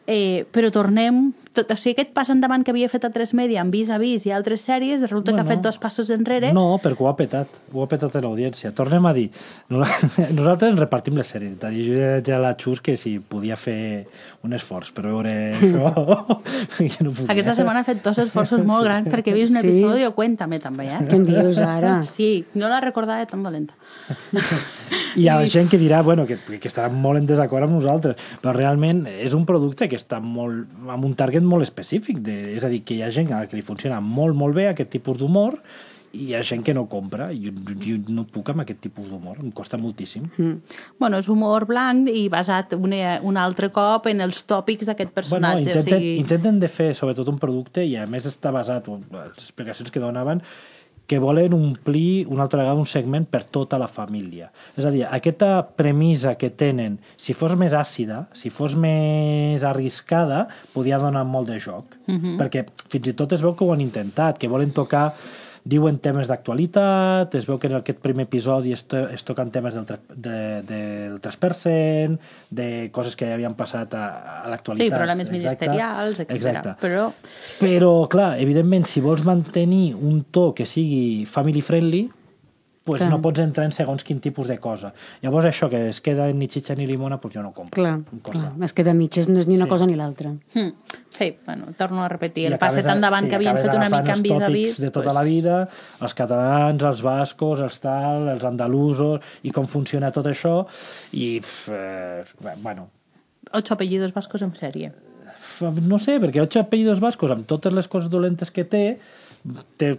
eh, 0.07 0.45
però 0.51 0.71
tornem 0.73 1.31
tot, 1.53 1.69
o 1.71 1.75
sigui, 1.77 1.93
aquest 1.97 2.13
pas 2.15 2.29
endavant 2.33 2.63
que 2.65 2.71
havia 2.73 2.87
fet 2.89 3.03
a 3.05 3.09
3 3.13 3.33
Media 3.37 3.61
amb 3.61 3.71
Vis 3.75 3.89
a 3.91 3.97
Vis 4.01 4.25
i 4.25 4.31
altres 4.31 4.63
sèries 4.65 5.01
resulta 5.03 5.31
bueno, 5.31 5.43
que 5.45 5.51
ha 5.53 5.55
fet 5.55 5.63
dos 5.65 5.77
passos 5.77 6.09
enrere 6.09 6.53
No, 6.55 6.79
perquè 6.81 7.03
ho 7.03 7.09
ha 7.09 7.15
petat, 7.15 7.47
ho 7.73 7.83
ha 7.83 7.87
petat 7.91 8.15
a 8.15 8.21
l'audiència. 8.23 8.71
Tornem 8.75 9.05
a 9.05 9.13
dir, 9.13 9.27
nosa- 9.69 9.99
nosaltres 10.37 10.71
ens 10.71 10.79
repartim 10.79 11.17
les 11.19 11.27
sèries. 11.27 11.57
Jo 11.61 11.95
ja 11.99 12.11
ja 12.25 12.39
la 12.41 12.55
Xus 12.57 12.81
que 12.81 12.97
si 12.97 13.19
podia 13.19 13.55
fer 13.59 14.07
un 14.43 14.53
esforç 14.57 14.91
per 14.95 15.05
veure 15.05 15.31
això, 15.59 15.93
jo 16.79 17.05
no 17.05 17.11
podia. 17.13 17.29
aquesta 17.35 17.53
setmana 17.53 17.81
ha 17.81 17.87
fet 17.87 18.01
dos 18.03 18.17
esforços 18.23 18.63
molt 18.65 18.83
grans 18.89 19.07
perquè 19.11 19.31
he 19.31 19.37
vist 19.37 19.53
un 19.55 19.61
Sí. 19.61 19.67
episodi 19.67 20.05
o 20.07 20.15
Cuéntame 20.15 20.59
també, 20.59 20.87
eh? 20.87 20.99
Què 21.07 21.15
em 21.19 21.25
dius 21.27 21.59
ara? 21.61 21.99
Sí, 22.03 22.45
no 22.55 22.67
la 22.71 22.79
recordava 22.81 23.25
tan 23.29 23.43
dolenta. 23.43 23.73
Hi 25.15 25.27
ha 25.27 25.37
gent 25.47 25.69
que 25.71 25.79
dirà 25.79 26.01
bueno, 26.03 26.25
que, 26.27 26.37
que 26.39 26.69
estarà 26.69 26.89
molt 26.91 27.19
en 27.19 27.27
desacord 27.29 27.67
amb 27.67 27.77
nosaltres, 27.77 28.19
però 28.43 28.55
realment 28.55 29.05
és 29.11 29.35
un 29.37 29.45
producte 29.47 29.87
que 29.91 29.99
està 29.99 30.21
molt, 30.23 30.67
amb 30.87 31.07
un 31.07 31.15
target 31.19 31.45
molt 31.45 31.67
específic. 31.67 32.21
De, 32.25 32.37
és 32.55 32.65
a 32.67 32.71
dir, 32.71 32.83
que 32.87 32.97
hi 32.97 33.05
ha 33.05 33.11
gent 33.13 33.31
a 33.31 33.43
la 33.43 33.51
que 33.51 33.59
li 33.59 33.65
funciona 33.65 34.01
molt, 34.03 34.37
molt 34.37 34.55
bé 34.57 34.69
aquest 34.71 34.93
tipus 34.95 35.19
d'humor 35.21 35.59
i 36.11 36.25
hi 36.27 36.33
ha 36.35 36.41
gent 36.43 36.63
que 36.67 36.73
no 36.75 36.85
compra. 36.91 37.29
Jo, 37.31 37.53
jo 37.79 37.97
no 38.11 38.25
puc 38.27 38.51
amb 38.51 38.63
aquest 38.63 38.81
tipus 38.83 39.07
d'humor, 39.11 39.39
em 39.39 39.51
costa 39.55 39.79
moltíssim. 39.79 40.27
Mm. 40.35 40.75
Bueno, 40.99 41.21
és 41.21 41.29
humor 41.31 41.65
blanc 41.69 42.09
i 42.11 42.25
basat 42.31 42.75
una, 42.75 43.17
un 43.27 43.39
altre 43.39 43.71
cop 43.73 44.09
en 44.11 44.23
els 44.27 44.43
tòpics 44.47 44.91
d'aquest 44.91 45.15
personatge. 45.15 45.69
Bueno, 45.69 45.79
intenten, 45.79 45.95
o 45.95 46.01
sigui... 46.01 46.17
intenten 46.19 46.59
de 46.63 46.71
fer 46.71 46.91
sobretot 46.97 47.31
un 47.31 47.39
producte 47.41 47.85
i 47.87 47.95
a 47.99 48.07
més 48.11 48.27
està 48.29 48.51
basat, 48.55 48.91
les 48.91 49.39
explicacions 49.39 49.91
que 49.91 50.03
donaven, 50.03 50.43
que 51.07 51.19
volen 51.19 51.53
omplir 51.53 52.25
una 52.31 52.45
altra 52.45 52.61
vegada 52.61 52.79
un 52.79 52.87
segment 52.87 53.25
per 53.27 53.43
tota 53.43 53.79
la 53.81 53.89
família. 53.91 54.51
És 54.79 54.85
a 54.87 54.91
dir, 54.93 55.03
aquesta 55.03 55.49
premissa 55.77 56.37
que 56.39 56.51
tenen, 56.55 56.97
si 57.19 57.35
fos 57.35 57.57
més 57.59 57.75
àcida, 57.75 58.25
si 58.33 58.49
fos 58.53 58.77
més 58.79 59.65
arriscada, 59.67 60.45
podia 60.71 61.01
donar 61.01 61.25
molt 61.27 61.51
de 61.51 61.59
joc. 61.59 61.97
Uh 62.07 62.15
-huh. 62.15 62.37
Perquè 62.39 62.65
fins 62.89 63.07
i 63.07 63.13
tot 63.13 63.33
es 63.33 63.41
veu 63.41 63.55
que 63.55 63.65
ho 63.65 63.73
han 63.73 63.81
intentat, 63.81 64.37
que 64.37 64.47
volen 64.47 64.71
tocar 64.71 65.13
diuen 65.63 65.99
temes 66.01 66.29
d'actualitat, 66.31 67.35
es 67.37 67.45
veu 67.49 67.59
que 67.61 67.69
en 67.69 67.77
aquest 67.79 67.99
primer 68.01 68.25
episodi 68.25 68.73
es, 68.73 68.85
to 68.89 69.03
es 69.13 69.25
toquen 69.27 69.51
temes 69.53 69.75
del, 69.77 69.85
de, 70.15 70.37
del 70.67 71.19
3%, 71.21 72.17
de 72.49 72.69
coses 72.93 73.15
que 73.15 73.29
ja 73.29 73.37
havien 73.37 73.53
passat 73.57 73.93
a, 73.93 74.05
a 74.41 74.49
l'actualitat. 74.49 74.89
Sí, 74.89 74.95
problemes 74.95 75.29
Exacte. 75.29 75.37
ministerials, 75.37 76.23
etc. 76.25 76.39
Exacte. 76.39 76.75
Però 76.81 77.11
Però, 77.61 78.07
clar, 78.09 78.35
evidentment, 78.41 78.87
si 78.89 79.01
vols 79.03 79.23
mantenir 79.25 79.93
un 79.95 80.23
to 80.33 80.51
que 80.57 80.65
sigui 80.69 81.27
family 81.29 81.61
friendly, 81.65 82.07
pues 82.83 82.97
Clar. 83.01 83.11
no 83.11 83.19
pots 83.21 83.39
entrar 83.39 83.65
en 83.67 83.71
segons 83.71 84.03
quin 84.03 84.19
tipus 84.19 84.47
de 84.49 84.57
cosa. 84.57 84.89
Llavors 85.21 85.45
això 85.45 85.67
que 85.69 85.89
es 85.91 85.99
queda 86.01 86.25
ni 86.33 86.47
xitxa 86.49 86.73
ni 86.75 86.87
limona, 86.89 87.19
pues 87.21 87.35
jo 87.35 87.43
no 87.43 87.51
compro. 87.53 87.75
Clar, 87.77 87.99
clar. 88.25 88.53
És 88.65 88.73
que 88.73 88.83
de 88.83 88.95
mitges 88.97 89.29
no 89.29 89.39
és 89.39 89.47
ni 89.47 89.55
una 89.55 89.65
Sí. 89.65 89.69
cosa 89.69 89.85
ni 89.85 89.95
l'altra. 89.95 90.31
hm, 90.55 90.71
sí, 91.09 91.37
bueno, 91.45 91.67
torno 91.77 92.03
a 92.03 92.07
repetir. 92.09 92.43
I 92.49 92.53
El 92.53 92.57
passet 92.57 92.85
endavant 92.87 93.23
sí, 93.25 93.29
que 93.29 93.35
havien 93.35 93.55
acabes 93.55 93.69
fet 93.69 93.77
una 93.77 93.89
mica 93.89 94.13
en 94.15 94.21
vis 94.23 94.31
a 94.31 94.39
tòpics 94.39 94.53
vis... 94.53 94.77
de 94.81 94.89
tota 94.89 95.03
pues, 95.11 95.15
la 95.15 95.23
vida, 95.23 95.69
els 96.01 96.13
catalans, 96.15 96.83
els 96.83 97.01
bascos, 97.03 97.59
els 97.61 97.79
tal, 97.79 98.27
els 98.29 98.43
andalusos, 98.43 99.21
i 99.43 99.51
com 99.51 99.67
funciona 99.67 100.11
tot 100.11 100.25
això, 100.25 100.65
i, 101.13 101.39
eh, 101.69 102.23
bueno, 102.57 102.89
Ocho 103.53 103.73
apellidos 103.73 104.13
vascos 104.13 104.41
en 104.41 104.53
sèrie. 104.53 104.91
no 105.81 105.97
sé, 105.99 106.19
perquè 106.19 106.41
ocho 106.41 106.59
apellidos 106.59 106.99
bascos, 106.99 107.31
amb 107.31 107.45
totes 107.45 107.73
les 107.73 107.87
coses 107.87 108.09
dolentes 108.09 108.49
que 108.51 108.63
té, 108.63 108.99
té, 109.77 109.97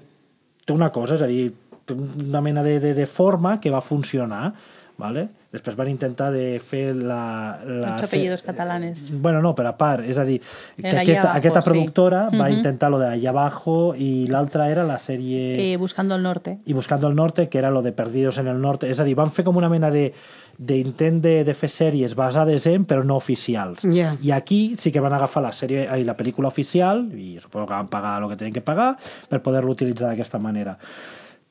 té 0.65 0.73
una 0.73 0.91
cosa, 0.91 1.15
és 1.15 1.23
a 1.23 1.27
dir, 1.27 1.53
una 1.91 2.41
mena 2.41 2.63
de, 2.63 2.79
de, 2.81 2.95
de 2.95 3.07
forma 3.07 3.61
que 3.61 3.71
va 3.71 3.81
funcionar, 3.81 4.53
¿vale? 4.99 5.29
Després 5.53 5.75
van 5.77 5.91
intentar 5.91 6.31
de 6.33 6.57
fer 6.65 6.95
la... 6.97 7.59
la 7.67 7.97
Ocho 7.99 8.07
apellidos 8.07 8.41
catalanes. 8.41 9.11
Bueno, 9.13 9.43
no, 9.45 9.51
per 9.55 9.67
a 9.69 9.75
part, 9.77 10.07
és 10.09 10.17
a 10.17 10.25
dir, 10.25 10.39
que 10.79 10.89
Era 10.89 11.03
aquesta, 11.03 11.27
Abajo, 11.29 11.39
aquesta 11.43 11.61
sí. 11.61 11.69
productora 11.69 12.23
va 12.31 12.47
Mhm. 12.49 12.55
intentar 12.57 12.91
lo 12.91 12.99
de 12.99 13.09
Allá 13.09 13.31
Abajo 13.31 13.95
i 13.95 14.27
l'altra 14.29 14.71
era 14.71 14.83
la 14.83 14.97
sèrie... 14.99 15.73
Eh, 15.75 15.77
buscando 15.77 16.15
el 16.15 16.23
norte. 16.23 16.59
i 16.65 16.73
Buscando 16.73 17.07
el 17.09 17.15
Norte, 17.15 17.51
que 17.51 17.59
era 17.59 17.71
lo 17.71 17.83
de 17.83 17.93
Perdidos 17.93 18.39
en 18.39 18.49
el 18.49 18.61
Norte. 18.63 18.89
És 18.91 19.01
a 19.01 19.05
dir, 19.05 19.15
van 19.15 19.31
fer 19.31 19.45
com 19.45 19.57
una 19.57 19.69
mena 19.69 19.91
de 19.91 20.15
d'intent 20.57 21.21
de, 21.21 21.43
de 21.45 21.55
fer 21.55 21.69
sèries 21.69 22.15
basades 22.15 22.67
en, 22.69 22.85
però 22.87 23.03
no 23.05 23.17
oficials. 23.17 23.83
Ja. 23.93 24.15
I 24.23 24.31
aquí 24.33 24.75
sí 24.79 24.93
que 24.93 25.01
van 25.01 25.13
agafar 25.13 25.43
la 25.43 25.53
sèrie 25.53 25.85
i 25.99 26.05
la 26.05 26.17
pel·lícula 26.17 26.47
oficial, 26.49 27.09
i 27.13 27.39
suposo 27.41 27.67
que 27.67 27.75
van 27.75 27.89
pagar 27.89 28.23
el 28.23 28.29
que 28.31 28.37
tenen 28.37 28.53
que 28.55 28.61
pagar, 28.63 28.97
per 29.29 29.43
poder-lo 29.43 29.73
utilitzar 29.73 30.09
d'aquesta 30.13 30.39
manera. 30.39 30.79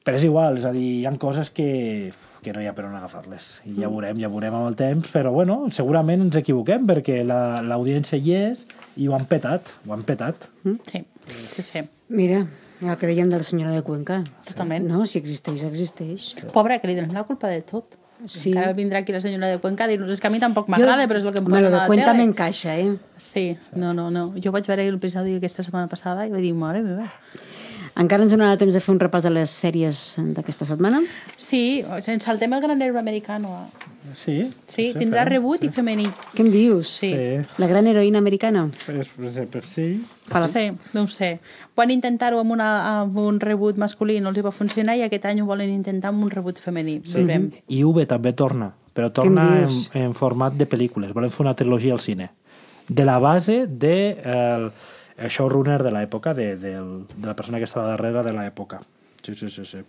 Però 0.03 0.17
és 0.17 0.23
igual, 0.25 0.57
és 0.57 0.65
a 0.65 0.71
dir, 0.73 1.01
hi 1.01 1.05
ha 1.05 1.11
coses 1.21 1.51
que, 1.53 2.11
que 2.41 2.53
no 2.55 2.61
hi 2.61 2.65
ha 2.65 2.73
per 2.73 2.87
on 2.87 2.95
agafar-les. 2.97 3.59
I 3.69 3.75
ja 3.83 3.89
veurem, 3.91 4.17
ja 4.17 4.31
veurem 4.33 4.55
amb 4.57 4.71
el 4.71 4.75
temps, 4.79 5.11
però 5.13 5.29
bueno, 5.35 5.59
segurament 5.69 6.23
ens 6.25 6.35
equivoquem, 6.39 6.87
perquè 6.89 7.19
la- 7.23 7.61
l'audiència 7.61 8.17
hi 8.17 8.33
és 8.39 8.65
i 8.97 9.07
ho 9.07 9.13
han 9.13 9.27
petat, 9.29 9.69
ho 9.85 9.93
han 9.93 10.01
petat. 10.07 10.49
Sí, 10.89 11.03
sí, 11.45 11.61
sí. 11.61 11.83
Mira, 12.09 12.41
el 12.81 12.97
que 12.97 13.05
dèiem 13.07 13.29
de 13.29 13.37
la 13.37 13.43
senyora 13.45 13.71
de 13.77 13.83
Cuenca. 13.85 14.23
Totalment. 14.47 14.89
No, 14.89 15.05
si 15.05 15.19
existeix, 15.21 15.61
existeix. 15.69 16.31
Pobra, 16.51 16.79
que 16.81 16.89
li 16.89 16.95
donem 16.97 17.13
la 17.13 17.23
culpa 17.29 17.47
de 17.53 17.61
tot. 17.61 17.99
Sí. 18.25 18.51
Encara 18.51 18.73
vindrà 18.77 18.99
aquí 19.01 19.13
la 19.13 19.19
senyora 19.21 19.47
de 19.49 19.57
Cuenca 19.61 19.85
a 19.85 19.87
dir-nos 19.89 20.09
és 20.13 20.19
que 20.21 20.27
a 20.27 20.33
mi 20.33 20.37
tampoc 20.41 20.67
m'agrada, 20.69 21.07
però 21.09 21.17
és 21.21 21.23
el 21.25 21.31
que 21.33 21.39
em 21.41 21.47
lo 21.47 21.55
a 21.57 21.61
de 21.61 21.69
la 21.73 21.85
Cuenta 21.87 22.11
tele. 22.11 22.17
m'encaixa, 22.25 22.75
eh? 22.77 22.91
Sí, 23.17 23.55
no, 23.75 23.93
no, 23.97 24.09
no. 24.13 24.27
Jo 24.37 24.51
vaig 24.53 24.65
veure 24.69 24.89
l'episodi 24.91 25.37
aquesta 25.37 25.61
setmana 25.65 25.87
passada 25.89 26.25
i 26.27 26.29
vaig 26.33 26.41
dir, 26.45 26.53
mare 26.53 26.81
meva. 26.85 27.07
Encara 27.99 28.23
ens 28.23 28.32
donarà 28.32 28.56
temps 28.58 28.73
de 28.73 28.80
fer 28.80 28.93
un 28.93 28.99
repàs 29.01 29.25
de 29.27 29.30
les 29.34 29.51
sèries 29.51 30.15
d'aquesta 30.36 30.65
setmana? 30.65 31.01
Sí, 31.36 31.84
ens 31.84 32.23
saltem 32.23 32.54
el 32.56 32.62
gran 32.63 32.82
héroe 32.82 32.99
americano. 32.99 33.67
Sí. 34.15 34.45
Sí, 34.65 34.91
sí, 34.91 34.93
tindrà 34.97 35.23
fem, 35.25 35.34
rebut 35.36 35.63
i 35.63 35.69
femení. 35.69 36.08
Què 36.34 36.41
em 36.45 36.49
dius? 36.51 36.89
Sí. 37.01 37.12
Sí. 37.13 37.58
La 37.62 37.67
gran 37.67 37.86
heroïna 37.88 38.17
americana? 38.23 38.69
Per, 38.86 38.95
per, 39.06 39.45
per 39.51 39.63
sí. 39.67 40.01
Fa 40.32 40.39
la- 40.39 40.47
Sí, 40.47 40.71
no 40.95 41.04
ho 41.04 41.08
sé. 41.08 41.39
Van 41.77 41.91
intentar-ho 41.91 42.39
amb, 42.39 42.51
una, 42.51 43.01
amb 43.01 43.17
un 43.17 43.39
rebut 43.39 43.77
masculí 43.77 44.19
no 44.21 44.30
els 44.30 44.38
hi 44.39 44.45
va 44.47 44.51
funcionar 44.56 44.95
i 44.97 45.04
aquest 45.04 45.25
any 45.30 45.41
ho 45.41 45.45
volen 45.45 45.69
intentar 45.69 46.10
amb 46.10 46.23
un 46.23 46.32
rebut 46.32 46.60
femení. 46.60 47.01
Sí. 47.04 47.19
Veurem. 47.19 47.51
I 47.67 47.84
V 47.84 48.06
també 48.08 48.34
torna, 48.34 48.71
però 48.95 49.12
torna 49.12 49.65
en, 49.67 49.69
en 49.93 50.13
format 50.17 50.54
de 50.58 50.65
pel·lícules. 50.67 51.13
Volem 51.13 51.30
fer 51.30 51.43
una 51.45 51.54
trilogia 51.56 51.93
al 51.93 51.99
cine. 52.01 52.32
De 52.89 53.06
la 53.06 53.19
base 53.19 53.67
de 53.67 54.17
el, 54.25 54.65
el 54.65 54.71
showrunner 55.30 55.82
de 55.84 55.91
l'època, 55.91 56.34
de, 56.34 56.56
del, 56.58 57.06
de 57.15 57.28
la 57.28 57.36
persona 57.36 57.58
que 57.58 57.65
estava 57.69 57.88
darrere 57.88 58.24
de 58.24 58.34
l'època. 58.34 58.82
Sí, 59.21 59.34
sí, 59.36 59.50
sí. 59.50 59.65
sí. 59.65 59.84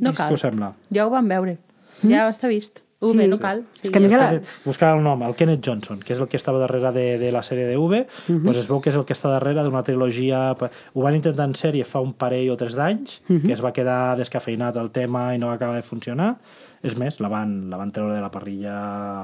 No 0.00 0.12
cal. 0.14 0.30
Què 0.30 0.34
us 0.38 0.40
sembla? 0.46 0.72
Ja 0.94 1.06
ho 1.06 1.10
vam 1.12 1.28
veure. 1.28 1.58
Ja 2.02 2.28
està 2.30 2.48
vist. 2.48 2.80
Ho 3.02 3.08
Sí. 3.10 3.26
no 3.26 3.36
cal. 3.42 3.64
És 3.82 3.90
que 3.90 3.98
a 3.98 4.08
ja 4.08 4.18
la- 4.18 4.40
Buscar 4.64 4.92
el 4.96 5.02
nom, 5.02 5.22
el 5.26 5.34
Kenneth 5.34 5.60
Johnson, 5.66 5.98
que 6.00 6.12
és 6.14 6.20
el 6.20 6.28
que 6.28 6.36
estava 6.36 6.60
darrere 6.60 6.92
de, 6.94 7.18
de 7.18 7.32
la 7.34 7.42
sèrie 7.42 7.66
de 7.66 7.76
V, 7.76 8.06
doncs 8.28 8.58
es 8.58 8.68
veu 8.70 8.80
que 8.80 8.90
és 8.90 8.96
el 8.96 9.04
que 9.04 9.12
està 9.12 9.28
darrere 9.28 9.64
d'una 9.64 9.82
trilogia... 9.82 10.52
Ho 10.94 11.02
van 11.02 11.16
intentar 11.18 11.44
en 11.50 11.54
sèrie 11.58 11.84
fa 11.84 11.98
un 12.00 12.12
parell 12.14 12.50
o 12.54 12.56
tres 12.56 12.76
d'anys, 12.78 13.20
que 13.26 13.52
es 13.52 13.60
va 13.64 13.72
quedar 13.74 14.16
descafeinat 14.16 14.76
el 14.78 14.92
tema 14.94 15.34
i 15.34 15.38
no 15.38 15.48
va 15.48 15.54
acabar 15.58 15.74
de 15.76 15.82
funcionar. 15.82 16.36
És 16.82 16.96
més, 16.98 17.20
la 17.22 17.28
van, 17.30 17.70
la 17.70 17.76
van 17.78 17.92
treure 17.94 18.16
de 18.16 18.20
la 18.20 18.30
parrilla 18.34 18.72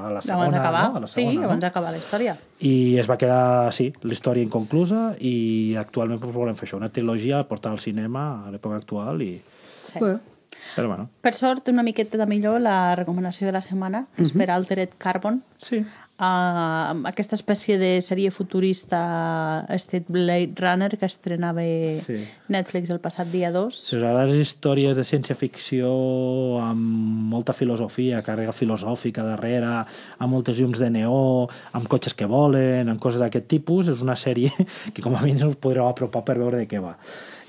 a 0.07 0.11
la 0.15 0.21
segona, 0.23 0.45
Abans 0.45 0.53
d'acabar. 0.55 0.83
no? 0.89 0.95
A 0.95 0.99
la 1.03 1.07
sí, 1.11 1.13
segona, 1.19 1.45
abans 1.49 1.57
no? 1.59 1.65
d'acabar 1.67 1.91
la 1.91 1.97
història. 1.99 2.37
I 2.63 2.73
es 3.01 3.09
va 3.09 3.17
quedar, 3.19 3.73
sí, 3.75 3.89
la 4.03 4.13
història 4.15 4.43
inconclusa 4.47 5.15
i 5.19 5.75
actualment 5.79 6.21
doncs, 6.21 6.35
volem 6.35 6.55
fer 6.55 6.69
això, 6.69 6.79
una 6.79 6.89
trilogia, 6.89 7.43
portar 7.49 7.73
al 7.75 7.79
cinema 7.83 8.45
a 8.47 8.51
l'època 8.53 8.79
actual 8.79 9.21
i... 9.25 9.33
Sí. 9.83 9.99
Bueno, 9.99 10.19
Però 10.75 10.87
bueno, 10.87 11.09
Per 11.21 11.33
sort, 11.37 11.67
una 11.69 11.83
miqueta 11.83 12.17
de 12.17 12.25
millor, 12.27 12.59
la 12.61 12.95
recomanació 12.95 13.47
de 13.47 13.53
la 13.53 13.61
setmana 13.61 14.05
és 14.17 14.31
per 14.33 14.49
Altered 14.51 14.95
Carbon. 14.97 15.41
sí. 15.57 15.83
Uh, 16.19 17.07
aquesta 17.09 17.37
espècie 17.39 17.77
de 17.79 17.91
sèrie 18.03 18.31
futurista 18.31 18.99
State 19.79 20.11
Blade 20.11 20.59
Runner 20.59 20.91
que 20.97 21.07
estrenava 21.07 21.63
Sí. 21.99 22.19
Netflix 22.51 22.89
el 22.93 22.99
passat 22.99 23.31
dia 23.31 23.51
2. 23.51 23.75
Si 23.75 23.97
us 23.97 24.03
agraden 24.03 24.33
les 24.33 24.43
històries 24.47 24.95
de 24.97 25.05
ciència-ficció 25.07 25.89
amb 26.63 27.31
molta 27.33 27.53
filosofia, 27.53 28.23
càrrega 28.25 28.53
filosòfica 28.55 29.25
darrere, 29.25 29.85
amb 30.19 30.31
moltes 30.33 30.59
llums 30.59 30.79
de 30.79 30.89
neó, 30.93 31.47
amb 31.73 31.89
cotxes 31.91 32.13
que 32.13 32.29
volen, 32.29 32.89
amb 32.89 33.01
coses 33.01 33.21
d'aquest 33.21 33.49
tipus, 33.51 33.89
és 33.89 34.03
una 34.05 34.17
sèrie 34.19 34.51
que 34.93 35.01
com 35.01 35.15
a 35.15 35.23
mínim 35.25 35.49
us 35.49 35.59
podreu 35.59 35.87
apropar 35.87 36.25
per 36.27 36.37
veure 36.39 36.61
de 36.61 36.67
què 36.69 36.81
va. 36.83 36.95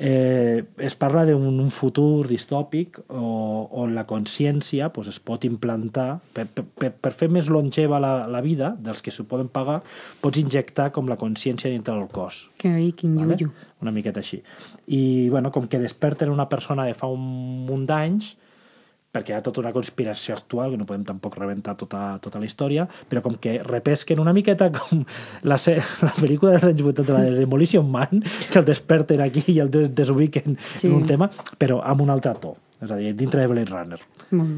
Eh, 0.02 0.64
es 0.80 0.94
parla 0.96 1.26
d'un 1.28 1.58
un 1.60 1.68
futur 1.70 2.24
distòpic 2.26 3.02
o- 3.12 3.68
on 3.82 3.92
la 3.94 4.06
consciència 4.08 4.88
pues, 4.94 5.08
es 5.12 5.18
pot 5.20 5.44
implantar 5.44 6.22
per, 6.32 6.46
per, 6.48 6.88
per 6.96 7.12
fer 7.12 7.28
més 7.28 7.50
longeva 7.52 7.98
la, 8.00 8.26
la 8.26 8.40
vida 8.40 8.70
dels 8.80 9.02
que 9.04 9.12
s'ho 9.12 9.26
poden 9.28 9.50
pagar, 9.52 9.82
pots 10.22 10.40
injectar 10.40 10.88
com 10.96 11.04
la 11.10 11.18
consciència 11.20 11.68
dintre 11.70 11.92
del 11.98 12.08
cos 12.08 12.46
Que 12.56 12.68
ahí, 12.72 12.92
quin 12.96 13.14
vale? 13.18 13.36
llullo. 13.36 13.52
una 13.82 13.92
miqueta 13.92 14.20
així. 14.24 14.40
I, 14.88 15.28
bueno, 15.28 15.50
com 15.52 15.68
que 15.68 15.78
desperten 15.78 16.30
una 16.32 16.48
persona 16.48 16.84
de 16.88 16.94
fa 16.96 17.06
un 17.12 17.20
munt 17.68 17.84
d'anys, 17.88 18.36
perquè 19.10 19.32
hi 19.32 19.36
ha 19.38 19.42
tota 19.42 19.60
una 19.60 19.72
conspiració 19.74 20.36
actual, 20.36 20.70
que 20.70 20.78
no 20.78 20.86
podem 20.86 21.02
tampoc 21.04 21.34
rebentar 21.38 21.74
tota, 21.76 22.18
tota 22.22 22.38
la 22.38 22.46
història, 22.46 22.86
però 23.10 23.22
com 23.24 23.34
que 23.42 23.56
repesquen 23.66 24.20
una 24.22 24.32
miqueta 24.32 24.70
com 24.70 25.02
la, 25.42 25.58
se- 25.58 25.80
la 26.06 26.12
pel·lícula 26.14 26.52
dels 26.56 26.68
anys 26.70 26.82
80, 26.86 27.12
la 27.12 27.24
de 27.26 27.34
Demolition 27.40 27.90
Man, 27.90 28.22
que 28.52 28.58
el 28.62 28.64
desperten 28.68 29.20
aquí 29.24 29.42
i 29.50 29.58
el 29.60 29.70
des 29.70 29.90
desubiquen 29.94 30.56
Sí. 30.76 30.86
en 30.86 30.94
un 31.00 31.06
tema, 31.10 31.30
però 31.58 31.80
amb 31.82 32.02
un 32.06 32.10
altre 32.14 32.34
to. 32.40 32.54
És 32.80 32.90
a 32.90 32.96
dir, 32.96 33.12
dintre 33.14 33.42
de 33.42 33.48
Blade 33.50 33.68
Runner. 33.68 33.98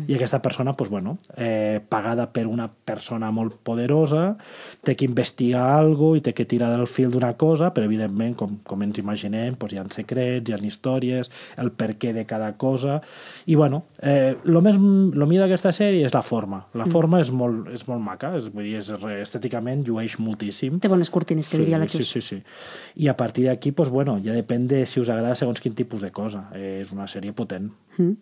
I 0.07 0.15
aquesta 0.15 0.39
persona, 0.43 0.75
pues, 0.79 0.91
bueno, 0.91 1.17
eh, 1.37 1.81
pagada 1.89 2.29
per 2.33 2.47
una 2.47 2.69
persona 2.71 3.33
molt 3.35 3.57
poderosa, 3.67 4.37
té 4.85 4.95
que 4.95 5.09
investigar 5.09 5.65
algo 5.75 6.13
i 6.15 6.23
té 6.23 6.35
que 6.35 6.47
tirar 6.47 6.71
del 6.77 6.87
fil 6.87 7.11
d'una 7.11 7.33
cosa, 7.41 7.73
però 7.75 7.89
evidentment, 7.89 8.37
com, 8.39 8.59
com 8.63 8.85
ens 8.87 9.01
imaginem, 9.03 9.57
pues, 9.59 9.75
hi 9.75 9.81
ha 9.81 9.87
secrets, 9.91 10.49
hi 10.49 10.55
ha 10.55 10.61
històries, 10.63 11.31
el 11.59 11.73
per 11.73 11.97
què 11.99 12.13
de 12.15 12.27
cada 12.27 12.53
cosa... 12.57 13.01
I 13.47 13.57
bueno, 13.59 13.83
eh, 14.01 14.37
lo 14.45 14.61
més 14.63 14.77
lo 14.79 15.27
millor 15.27 15.49
d'aquesta 15.49 15.73
sèrie 15.75 16.07
és 16.07 16.15
la 16.15 16.23
forma. 16.23 16.63
La 16.79 16.87
forma 16.87 17.19
és, 17.21 17.33
molt, 17.35 17.67
és 17.75 17.87
molt 17.89 18.03
maca, 18.05 18.33
és, 18.39 18.49
vull 18.55 18.69
dir, 18.69 18.79
és, 18.79 18.93
estèticament 19.23 19.83
llueix 19.87 20.19
moltíssim. 20.23 20.79
Té 20.83 20.91
bones 20.93 21.11
cortines, 21.11 21.49
que 21.51 21.59
diria 21.59 21.81
la 21.81 21.89
sí, 21.91 22.05
Xus. 22.05 22.13
sí, 22.13 22.23
sí. 22.23 22.39
I 23.03 23.11
a 23.11 23.17
partir 23.17 23.49
d'aquí, 23.49 23.73
pues, 23.73 23.91
bueno, 23.91 24.19
ja 24.23 24.37
depèn 24.37 24.69
de 24.71 24.85
si 24.87 25.03
us 25.03 25.11
agrada 25.11 25.35
segons 25.39 25.61
quin 25.61 25.75
tipus 25.75 26.05
de 26.05 26.13
cosa. 26.15 26.47
Eh, 26.55 26.81
és 26.83 26.93
una 26.95 27.09
sèrie 27.11 27.35
potent. 27.35 27.71
Mm. 27.99 28.13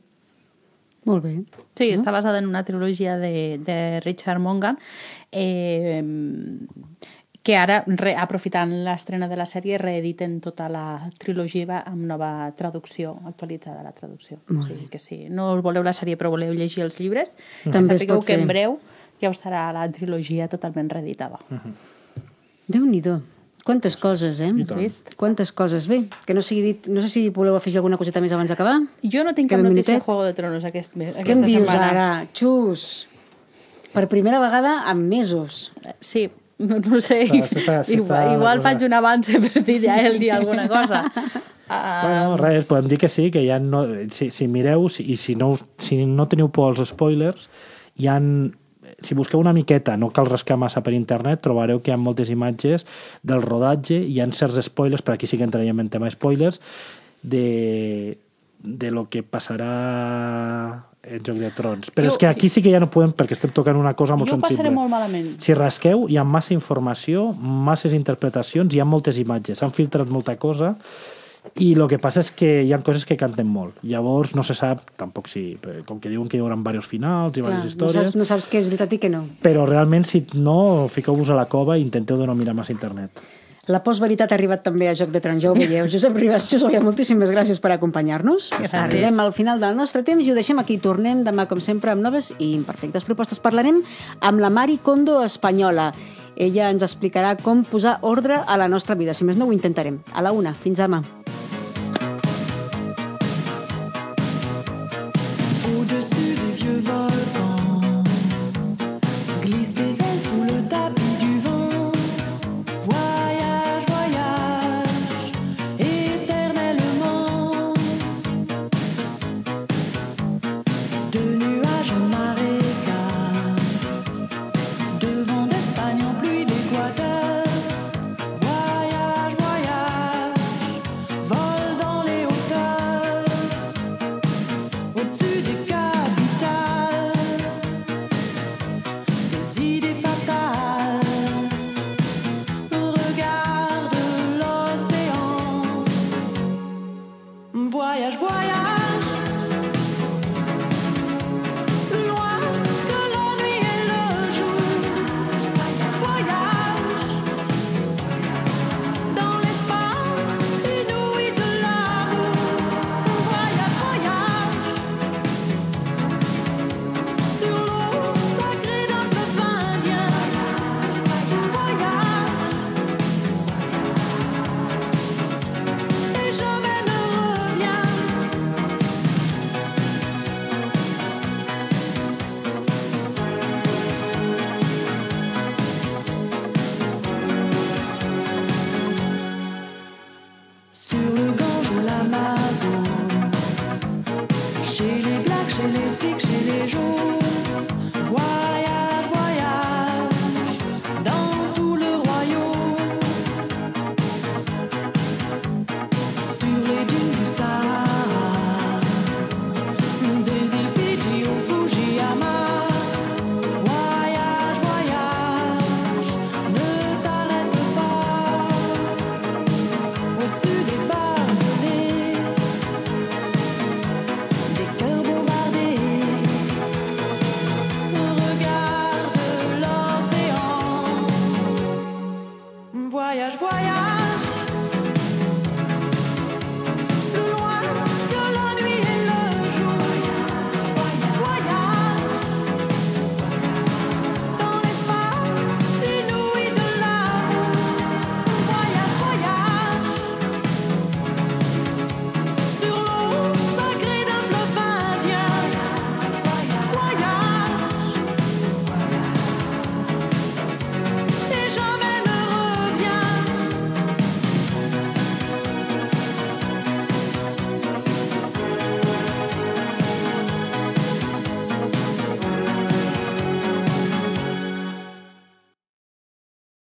Molt 1.08 1.24
bé. 1.24 1.34
Sí, 1.78 1.88
està 1.94 2.12
basada 2.12 2.38
en 2.38 2.48
una 2.48 2.62
trilogia 2.64 3.16
de, 3.16 3.58
de 3.64 4.00
Richard 4.04 4.40
Mongan 4.40 4.76
eh, 5.32 6.02
que 7.42 7.56
ara, 7.56 7.80
re, 7.86 8.12
aprofitant 8.20 8.72
l'estrena 8.84 9.28
de 9.30 9.38
la 9.40 9.46
sèrie, 9.48 9.78
reediten 9.80 10.40
tota 10.44 10.68
la 10.68 11.08
trilogia 11.18 11.80
amb 11.80 12.04
nova 12.04 12.50
traducció, 12.56 13.14
actualitzada 13.24 13.82
la 13.82 13.94
traducció. 13.96 14.42
Molt 14.48 14.66
o 14.66 14.68
sigui 14.68 14.90
que 14.92 15.00
si 15.00 15.22
no 15.32 15.54
us 15.54 15.64
voleu 15.64 15.82
la 15.86 15.96
sèrie 15.96 16.20
però 16.20 16.30
voleu 16.34 16.52
llegir 16.52 16.84
els 16.84 17.00
llibres, 17.00 17.36
També 17.64 17.94
es 17.94 18.02
sapigueu 18.02 18.20
que 18.20 18.34
fer. 18.34 18.42
en 18.42 18.48
breu 18.50 18.78
ja 19.22 19.32
us 19.32 19.40
estarà 19.40 19.70
la 19.72 19.88
trilogia 19.92 20.48
totalment 20.48 20.90
reeditada. 20.92 21.40
Déu-n'hi-do. 22.68 23.20
Quantes 23.70 23.96
coses, 23.96 24.40
eh? 24.44 24.50
I 24.50 24.64
tant. 24.66 24.80
Vist? 24.82 25.14
Quantes 25.16 25.52
coses. 25.54 25.86
Bé, 25.90 26.02
que 26.26 26.34
no 26.34 26.42
sigui 26.42 26.62
dit... 26.66 26.88
No 26.90 27.00
sé 27.04 27.08
si 27.12 27.22
voleu 27.30 27.54
afegir 27.56 27.78
alguna 27.80 27.96
coseta 28.00 28.20
més 28.20 28.34
abans 28.36 28.50
d'acabar. 28.50 28.76
Jo 29.06 29.22
no 29.26 29.32
tinc 29.38 29.50
cap 29.54 29.62
notícia 29.64 29.94
de. 29.96 30.02
Juego 30.04 30.26
de 30.26 30.34
Tronos 30.34 30.66
aquest, 30.68 30.96
mes- 30.98 31.14
Què 31.16 31.22
em 31.22 31.30
aquesta 31.30 31.46
dius 31.48 31.70
setmana. 31.70 31.90
ara? 31.94 32.26
Xus! 32.34 32.84
Per 33.94 34.04
primera 34.10 34.38
vegada 34.42 34.84
en 34.90 35.08
mesos. 35.08 35.72
Sí, 35.98 36.28
no, 36.62 36.78
no 36.78 37.00
sé. 37.00 37.24
S'està- 37.26 37.46
s'està- 37.48 37.78
s'està 37.88 37.96
igual 37.96 38.34
igual 38.36 38.60
faig 38.62 38.84
un 38.86 38.92
avance 38.94 39.40
per 39.40 39.64
dir 39.66 39.80
a 39.90 39.96
ell 40.04 40.18
dir 40.22 40.32
alguna 40.36 40.68
cosa. 40.68 41.04
Uh, 41.10 41.38
Bueno, 41.70 42.36
res, 42.36 42.64
podem 42.66 42.88
dir 42.90 42.96
que 42.98 43.08
sí, 43.08 43.28
que 43.30 43.44
ja 43.46 43.60
no, 43.62 43.84
si, 44.10 44.30
si 44.34 44.48
mireu 44.50 44.88
si, 44.90 45.04
i 45.12 45.16
si 45.16 45.36
no, 45.38 45.52
si 45.78 46.00
no 46.06 46.26
teniu 46.26 46.48
por 46.50 46.72
als 46.74 46.90
spoilers, 46.90 47.44
hi 47.94 48.08
han, 48.10 48.26
si 49.00 49.14
busqueu 49.14 49.40
una 49.40 49.52
miqueta, 49.52 49.96
no 49.96 50.10
cal 50.10 50.26
rascar 50.26 50.56
massa 50.60 50.82
per 50.82 50.92
internet, 50.92 51.40
trobareu 51.42 51.80
que 51.82 51.90
hi 51.90 51.94
ha 51.94 52.00
moltes 52.00 52.30
imatges 52.30 52.86
del 53.22 53.42
rodatge, 53.42 53.96
hi 53.96 54.20
ha 54.20 54.26
certs 54.32 54.60
spoilers, 54.68 55.02
per 55.02 55.14
aquí 55.14 55.26
sí 55.26 55.38
que 55.38 55.44
entraríem 55.48 55.80
en 55.80 55.88
tema 55.88 56.10
spoilers, 56.10 56.60
de, 57.22 58.18
de 58.62 58.90
lo 58.90 59.08
que 59.08 59.22
passarà 59.22 60.84
en 61.02 61.22
Joc 61.24 61.36
de 61.40 61.50
Trons. 61.56 61.90
Però 61.96 62.04
Jo- 62.06 62.12
és 62.12 62.18
que 62.20 62.26
aquí 62.28 62.48
sí 62.52 62.60
que 62.62 62.70
ja 62.72 62.80
no 62.80 62.90
podem, 62.92 63.12
perquè 63.16 63.32
estem 63.32 63.50
tocant 63.56 63.76
una 63.76 63.94
cosa 63.96 64.16
molt 64.16 64.28
jo 64.30 64.36
ho 64.36 64.40
passaré 64.40 64.56
sensible. 64.68 64.74
molt 64.76 64.90
malament. 64.92 65.30
Si 65.40 65.54
rasqueu, 65.56 66.06
hi 66.12 66.18
ha 66.20 66.24
massa 66.24 66.52
informació, 66.54 67.30
masses 67.40 67.94
interpretacions, 67.96 68.74
hi 68.74 68.80
ha 68.80 68.84
moltes 68.84 69.16
imatges, 69.18 69.58
s'han 69.58 69.72
filtrat 69.72 70.08
molta 70.12 70.36
cosa 70.36 70.74
i 71.56 71.72
el 71.74 71.86
que 71.88 71.98
passa 72.00 72.22
és 72.24 72.30
que 72.36 72.48
hi 72.66 72.72
ha 72.72 72.78
coses 72.84 73.04
que 73.08 73.16
canten 73.20 73.48
molt. 73.48 73.80
Llavors 73.82 74.34
no 74.36 74.44
se 74.46 74.54
sap, 74.56 74.84
tampoc 75.00 75.28
si, 75.30 75.56
perquè 75.60 75.84
com 75.88 76.00
que 76.00 76.12
diuen 76.12 76.28
que 76.28 76.38
hi 76.38 76.44
haurà 76.44 76.56
diversos 76.56 76.90
finals 76.90 77.36
i 77.36 77.40
Clar, 77.40 77.50
diverses 77.50 77.64
no, 77.64 77.74
històries, 77.74 78.10
saps, 78.12 78.18
no 78.20 78.28
saps 78.28 78.48
què 78.50 78.60
és 78.60 78.70
veritat 78.70 78.96
i 78.96 79.00
què 79.02 79.12
no. 79.12 79.26
però 79.42 79.66
realment 79.68 80.04
si 80.08 80.24
no, 80.34 80.88
fiqueu-vos 80.92 81.30
a 81.30 81.38
la 81.38 81.48
cova 81.50 81.78
i 81.78 81.84
intenteu 81.86 82.20
de 82.20 82.28
no 82.28 82.36
mirar 82.36 82.54
massa 82.54 82.76
internet. 82.76 83.22
La 83.70 83.82
postveritat 83.84 84.32
ha 84.32 84.34
arribat 84.34 84.64
també 84.64 84.88
a 84.88 84.94
Joc 84.98 85.12
de 85.14 85.20
Trons, 85.22 85.42
ja 85.42 85.50
ho 85.52 85.54
veieu. 85.54 85.86
Josep 85.92 86.16
Ribas, 86.16 86.46
Xus, 86.48 86.64
Oia, 86.66 86.80
moltíssimes 86.82 87.30
gràcies 87.30 87.60
per 87.62 87.74
acompanyar-nos. 87.74 88.50
Arribem 88.72 89.20
al 89.20 89.34
final 89.36 89.60
del 89.62 89.76
nostre 89.78 90.02
temps 90.02 90.26
i 90.26 90.32
ho 90.32 90.38
deixem 90.38 90.58
aquí. 90.58 90.80
Tornem 90.82 91.22
demà, 91.26 91.46
com 91.46 91.60
sempre, 91.62 91.92
amb 91.92 92.02
noves 92.02 92.32
i 92.38 92.54
imperfectes 92.56 93.06
propostes. 93.06 93.38
Parlarem 93.38 93.82
amb 94.26 94.42
la 94.42 94.50
Mari 94.50 94.80
Kondo 94.82 95.20
espanyola. 95.22 95.92
Ella 96.40 96.70
ens 96.72 96.82
explicarà 96.82 97.36
com 97.36 97.62
posar 97.68 97.98
ordre 98.00 98.40
a 98.40 98.56
la 98.58 98.70
nostra 98.72 98.96
vida. 98.96 99.14
Si 99.14 99.28
més 99.28 99.36
no, 99.36 99.46
ho 99.46 99.54
intentarem. 99.54 100.00
A 100.16 100.24
la 100.24 100.32
una. 100.32 100.56
Fins 100.56 100.80
demà. 100.80 101.04